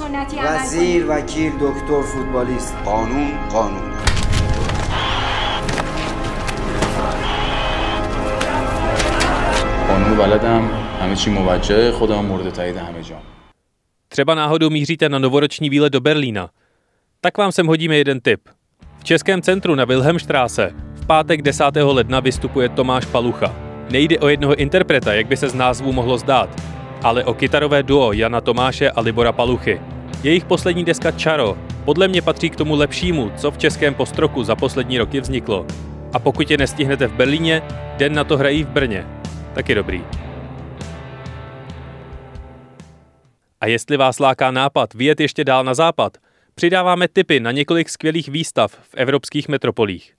وزیر 0.07 1.07
وکیل 1.09 1.53
دکتر 1.61 2.03
فوتبالیست 2.03 2.77
قانون 2.85 3.49
قانون 3.53 3.93
قانون 9.89 10.17
بلدم 10.17 10.71
همه 11.01 11.17
چی 11.17 11.31
موجه 11.31 11.93
خودم 11.93 12.25
مورد 12.25 12.53
تایید 12.53 12.77
همه 12.77 13.03
جا 13.03 13.17
Třeba 14.09 14.35
náhodou 14.35 14.71
míříte 14.71 15.09
na 15.09 15.19
novoroční 15.19 15.71
výlet 15.71 15.93
do 15.93 16.01
Berlína. 16.01 16.51
Tak 17.21 17.39
vám 17.39 17.53
sem 17.53 17.67
hodíme 17.67 17.97
jeden 17.97 18.21
tip. 18.21 18.41
V 18.99 19.05
Českém 19.05 19.43
centru 19.43 19.75
na 19.75 19.85
Wilhelmstraße 19.85 20.75
v 20.95 21.07
pátek 21.07 21.43
10. 21.43 21.65
ledna 21.83 22.21
vystupuje 22.21 22.69
Tomáš 22.69 23.05
Palucha. 23.05 23.55
Nejde 23.91 24.19
o 24.19 24.29
jednoho 24.29 24.55
interpreta, 24.55 25.15
jak 25.15 25.27
by 25.27 25.37
se 25.37 25.49
z 25.49 25.55
názvu 25.55 25.93
mohlo 25.93 26.19
zdát, 26.19 26.63
ale 27.03 27.25
o 27.25 27.35
kytarové 27.35 27.83
duo 27.83 28.13
Jana 28.13 28.41
Tomáše 28.41 28.91
a 28.91 29.01
Libora 29.01 29.33
Paluchy. 29.33 29.81
Jejich 30.24 30.46
poslední 30.46 30.86
deska 30.86 31.12
Čaro 31.12 31.58
podle 31.86 32.08
mě 32.08 32.22
patří 32.22 32.50
k 32.50 32.56
tomu 32.56 32.76
lepšímu, 32.76 33.32
co 33.38 33.52
v 33.52 33.58
českém 33.58 33.94
postroku 33.94 34.44
za 34.44 34.56
poslední 34.56 34.98
roky 34.98 35.22
vzniklo. 35.22 35.66
A 36.14 36.20
pokud 36.20 36.52
je 36.52 36.58
nestihnete 36.58 37.08
v 37.08 37.14
Berlíně, 37.14 37.62
den 37.98 38.14
na 38.14 38.24
to 38.24 38.38
hrají 38.38 38.64
v 38.64 38.68
Brně. 38.68 39.06
Taky 39.54 39.76
dobrý. 39.76 40.04
A 43.62 43.68
jestli 43.68 43.98
vás 43.98 44.20
láká 44.20 44.52
nápad 44.52 44.94
vyjet 44.94 45.20
ještě 45.20 45.44
dál 45.44 45.64
na 45.64 45.74
západ, 45.74 46.18
přidáváme 46.56 47.08
tipy 47.08 47.40
na 47.40 47.52
několik 47.52 47.90
skvělých 47.90 48.30
výstav 48.30 48.72
v 48.72 48.96
evropských 48.96 49.48
metropolích. 49.48 50.14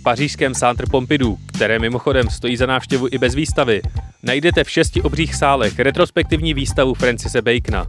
V 0.00 0.02
pařížském 0.02 0.54
Centre 0.54 0.86
Pompidou, 0.90 1.36
které 1.46 1.78
mimochodem 1.78 2.30
stojí 2.30 2.56
za 2.56 2.66
návštěvu 2.66 3.08
i 3.10 3.18
bez 3.18 3.34
výstavy, 3.34 3.82
najdete 4.22 4.64
v 4.64 4.70
šesti 4.70 5.02
obřích 5.02 5.34
sálech 5.34 5.78
retrospektivní 5.78 6.54
výstavu 6.54 6.94
Francise 6.94 7.42
Bacona. 7.42 7.86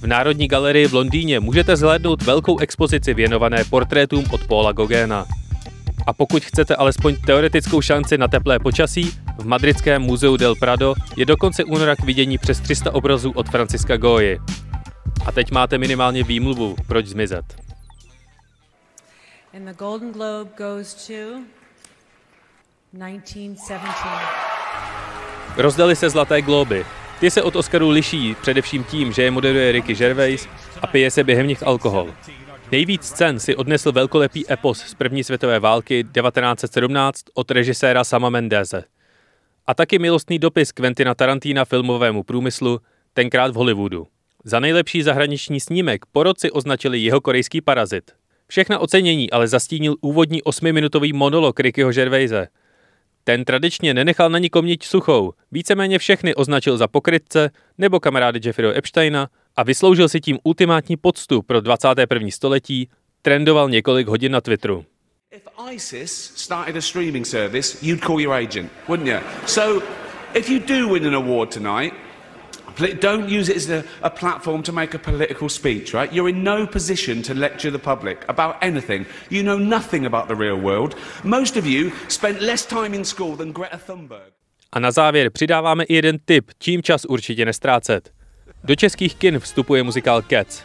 V 0.00 0.06
Národní 0.06 0.48
galerii 0.48 0.86
v 0.86 0.94
Londýně 0.94 1.40
můžete 1.40 1.76
zhlédnout 1.76 2.22
velkou 2.22 2.58
expozici 2.58 3.14
věnované 3.14 3.64
portrétům 3.64 4.24
od 4.30 4.46
Paula 4.46 4.72
Gogéna. 4.72 5.26
A 6.06 6.12
pokud 6.12 6.44
chcete 6.44 6.76
alespoň 6.76 7.16
teoretickou 7.26 7.80
šanci 7.80 8.18
na 8.18 8.28
teplé 8.28 8.58
počasí, 8.58 9.12
v 9.38 9.46
madridském 9.46 10.02
muzeu 10.02 10.36
del 10.36 10.54
Prado 10.54 10.94
je 11.16 11.26
do 11.26 11.36
konce 11.36 11.64
února 11.64 11.96
k 11.96 12.04
vidění 12.04 12.38
přes 12.38 12.60
300 12.60 12.94
obrazů 12.94 13.30
od 13.30 13.48
Franciska 13.48 13.96
Goyi. 13.96 14.38
A 15.26 15.32
teď 15.32 15.50
máte 15.50 15.78
minimálně 15.78 16.24
výmluvu, 16.24 16.76
proč 16.86 17.06
zmizet. 17.06 17.44
And 19.56 19.64
the 19.64 19.74
Golden 19.78 20.12
Globe 20.12 20.50
goes 20.56 20.94
to 20.94 21.12
1917. 22.92 24.50
Rozdali 25.56 25.96
se 25.96 26.10
Zlaté 26.10 26.42
globy. 26.42 26.84
Ty 27.20 27.30
se 27.30 27.42
od 27.42 27.56
Oscarů 27.56 27.88
liší 27.88 28.36
především 28.42 28.84
tím, 28.84 29.12
že 29.12 29.22
je 29.22 29.30
moderuje 29.30 29.72
Ricky 29.72 29.94
Gervais 29.94 30.48
a 30.82 30.86
pije 30.86 31.10
se 31.10 31.24
během 31.24 31.46
nich 31.46 31.62
alkohol. 31.62 32.14
Nejvíc 32.72 33.10
cen 33.10 33.38
si 33.38 33.56
odnesl 33.56 33.92
velkolepý 33.92 34.52
epos 34.52 34.78
z 34.78 34.94
první 34.94 35.24
světové 35.24 35.58
války 35.58 36.04
1917 36.04 37.24
od 37.34 37.50
režiséra 37.50 38.04
Sama 38.04 38.30
Mendeze. 38.30 38.84
A 39.66 39.74
taky 39.74 39.98
milostný 39.98 40.38
dopis 40.38 40.72
Quentina 40.72 41.14
Tarantina 41.14 41.64
filmovému 41.64 42.22
průmyslu, 42.22 42.80
tenkrát 43.12 43.50
v 43.50 43.54
Hollywoodu. 43.54 44.06
Za 44.44 44.60
nejlepší 44.60 45.02
zahraniční 45.02 45.60
snímek 45.60 46.06
po 46.12 46.22
roci 46.22 46.50
označili 46.50 46.98
jeho 46.98 47.20
korejský 47.20 47.60
parazit. 47.60 48.10
Všechna 48.48 48.78
ocenění 48.78 49.30
ale 49.30 49.48
zastínil 49.48 49.94
úvodní 50.00 50.42
osmiminutový 50.42 51.12
monolog 51.12 51.60
Rickyho 51.60 51.92
Gervaise. 51.92 52.48
Ten 53.24 53.44
tradičně 53.44 53.94
nenechal 53.94 54.30
na 54.30 54.38
nikom 54.38 54.66
nič 54.66 54.86
suchou, 54.86 55.32
víceméně 55.52 55.98
všechny 55.98 56.34
označil 56.34 56.76
za 56.76 56.88
pokrytce 56.88 57.50
nebo 57.78 58.00
kamarády 58.00 58.40
Jeffreyho 58.44 58.76
Epsteina 58.76 59.28
a 59.56 59.62
vysloužil 59.62 60.08
si 60.08 60.20
tím 60.20 60.38
ultimátní 60.44 60.96
poctu 60.96 61.42
pro 61.42 61.60
21. 61.60 62.28
století, 62.30 62.88
trendoval 63.22 63.70
několik 63.70 64.08
hodin 64.08 64.32
na 64.32 64.40
Twitteru. 64.40 64.84
If 65.30 65.42
ISIS 65.72 66.32
started 66.36 66.76
a 66.76 66.80
streaming 66.80 67.26
service, 67.26 67.86
you'd 67.86 68.04
call 68.04 68.20
your 68.20 68.34
agent, 68.34 68.72
wouldn't 68.88 69.08
you? 69.08 69.18
So, 69.46 69.82
if 70.34 70.48
you 70.48 70.58
do 70.58 70.88
win 70.92 71.06
an 71.06 71.14
award 71.14 71.50
tonight, 71.50 71.94
don't 73.00 73.28
use 73.28 73.48
it 73.48 73.56
as 73.56 73.70
a, 73.70 73.84
a, 74.02 74.10
platform 74.10 74.62
to 74.62 74.72
make 74.72 74.94
a 74.94 74.98
political 74.98 75.48
speech, 75.48 75.94
right? 75.94 76.12
You're 76.12 76.30
in 76.30 76.42
no 76.44 76.66
position 76.66 77.22
to 77.22 77.34
lecture 77.34 77.70
the 77.70 77.78
public 77.78 78.24
about 78.28 78.56
anything. 78.60 79.06
You 79.30 79.42
know 79.42 79.58
nothing 79.58 80.06
about 80.06 80.28
the 80.28 80.34
real 80.34 80.60
world. 80.60 80.94
Most 81.24 81.56
of 81.56 81.66
you 81.66 81.90
spent 82.08 82.40
less 82.40 82.66
time 82.66 82.94
in 82.94 83.04
school 83.04 83.36
than 83.36 83.52
Greta 83.52 83.78
Thunberg. 83.86 84.32
A 84.72 84.80
na 84.80 84.90
závěr 84.90 85.30
přidáváme 85.30 85.84
i 85.84 85.94
jeden 85.94 86.18
tip, 86.24 86.50
čím 86.58 86.82
čas 86.82 87.04
určitě 87.04 87.44
nestrácet. 87.44 88.10
Do 88.64 88.74
českých 88.74 89.14
kin 89.14 89.38
vstupuje 89.38 89.82
muzikál 89.82 90.22
Cats. 90.22 90.62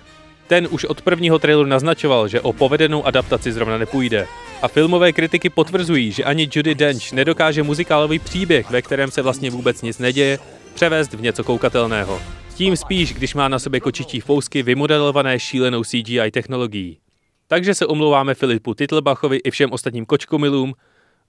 Ten 0.47 0.67
už 0.71 0.85
od 0.85 1.01
prvního 1.01 1.39
traileru 1.39 1.69
naznačoval, 1.69 2.27
že 2.27 2.41
o 2.41 2.53
povedenou 2.53 3.05
adaptaci 3.05 3.51
zrovna 3.51 3.77
nepůjde. 3.77 4.27
A 4.61 4.67
filmové 4.67 5.13
kritiky 5.13 5.49
potvrzují, 5.49 6.11
že 6.11 6.23
ani 6.23 6.49
Judy 6.51 6.75
Dench 6.75 7.11
nedokáže 7.11 7.63
muzikálový 7.63 8.19
příběh, 8.19 8.69
ve 8.69 8.81
kterém 8.81 9.11
se 9.11 9.21
vlastně 9.21 9.49
vůbec 9.49 9.81
nic 9.81 9.99
neděje, 9.99 10.39
převést 10.75 11.13
v 11.13 11.21
něco 11.21 11.43
koukatelného. 11.43 12.21
Tím 12.55 12.77
spíš, 12.77 13.13
když 13.13 13.33
má 13.33 13.47
na 13.47 13.59
sobě 13.59 13.79
kočičí 13.79 14.19
fousky 14.19 14.63
vymodelované 14.63 15.39
šílenou 15.39 15.83
CGI 15.83 16.31
technologií. 16.31 16.99
Takže 17.47 17.75
se 17.75 17.85
omlouváme 17.85 18.33
Filipu 18.33 18.73
Titlbachovi 18.73 19.37
i 19.37 19.51
všem 19.51 19.71
ostatním 19.71 20.05
kočkomilům, 20.05 20.73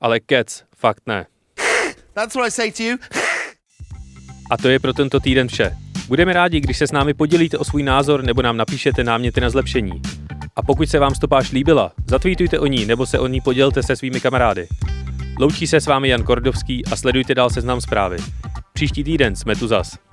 ale 0.01 0.21
Cats 0.31 0.63
fakt 0.77 1.03
ne. 1.07 1.27
That's 2.15 2.35
what 2.35 2.49
I 2.49 2.51
say 2.51 2.73
to 2.73 2.83
you. 2.83 2.97
A 4.51 4.57
to 4.57 4.69
je 4.69 4.79
pro 4.79 4.93
tento 4.93 5.21
týden 5.21 5.49
vše. 5.49 5.77
Budeme 6.09 6.33
rádi, 6.33 6.61
když 6.61 6.79
se 6.79 6.87
s 6.87 6.93
námi 6.93 7.15
podělíte 7.15 7.59
o 7.59 7.65
svůj 7.65 7.83
názor 7.83 8.25
nebo 8.25 8.43
nám 8.43 8.57
napíšete 8.57 9.05
náměty 9.05 9.41
na 9.41 9.51
zlepšení. 9.51 10.03
A 10.57 10.63
pokud 10.63 10.89
se 10.89 10.99
vám 10.99 11.15
stopáž 11.15 11.53
líbila, 11.53 11.93
zatvítujte 12.07 12.59
o 12.59 12.67
ní 12.67 12.87
nebo 12.87 13.07
se 13.07 13.19
o 13.19 13.27
ní 13.27 13.41
podělte 13.41 13.83
se 13.83 13.97
svými 13.97 14.21
kamarády. 14.21 14.69
Loučí 15.39 15.67
se 15.67 15.81
s 15.81 15.87
vámi 15.87 16.09
Jan 16.09 16.23
Kordovský 16.23 16.87
a 16.87 16.97
sledujte 16.97 17.35
dál 17.35 17.51
seznam 17.51 17.81
zprávy. 17.81 18.17
Příští 18.73 19.05
týden 19.05 19.37
jsme 19.37 19.57
tu 19.57 19.69
zas. 19.69 20.06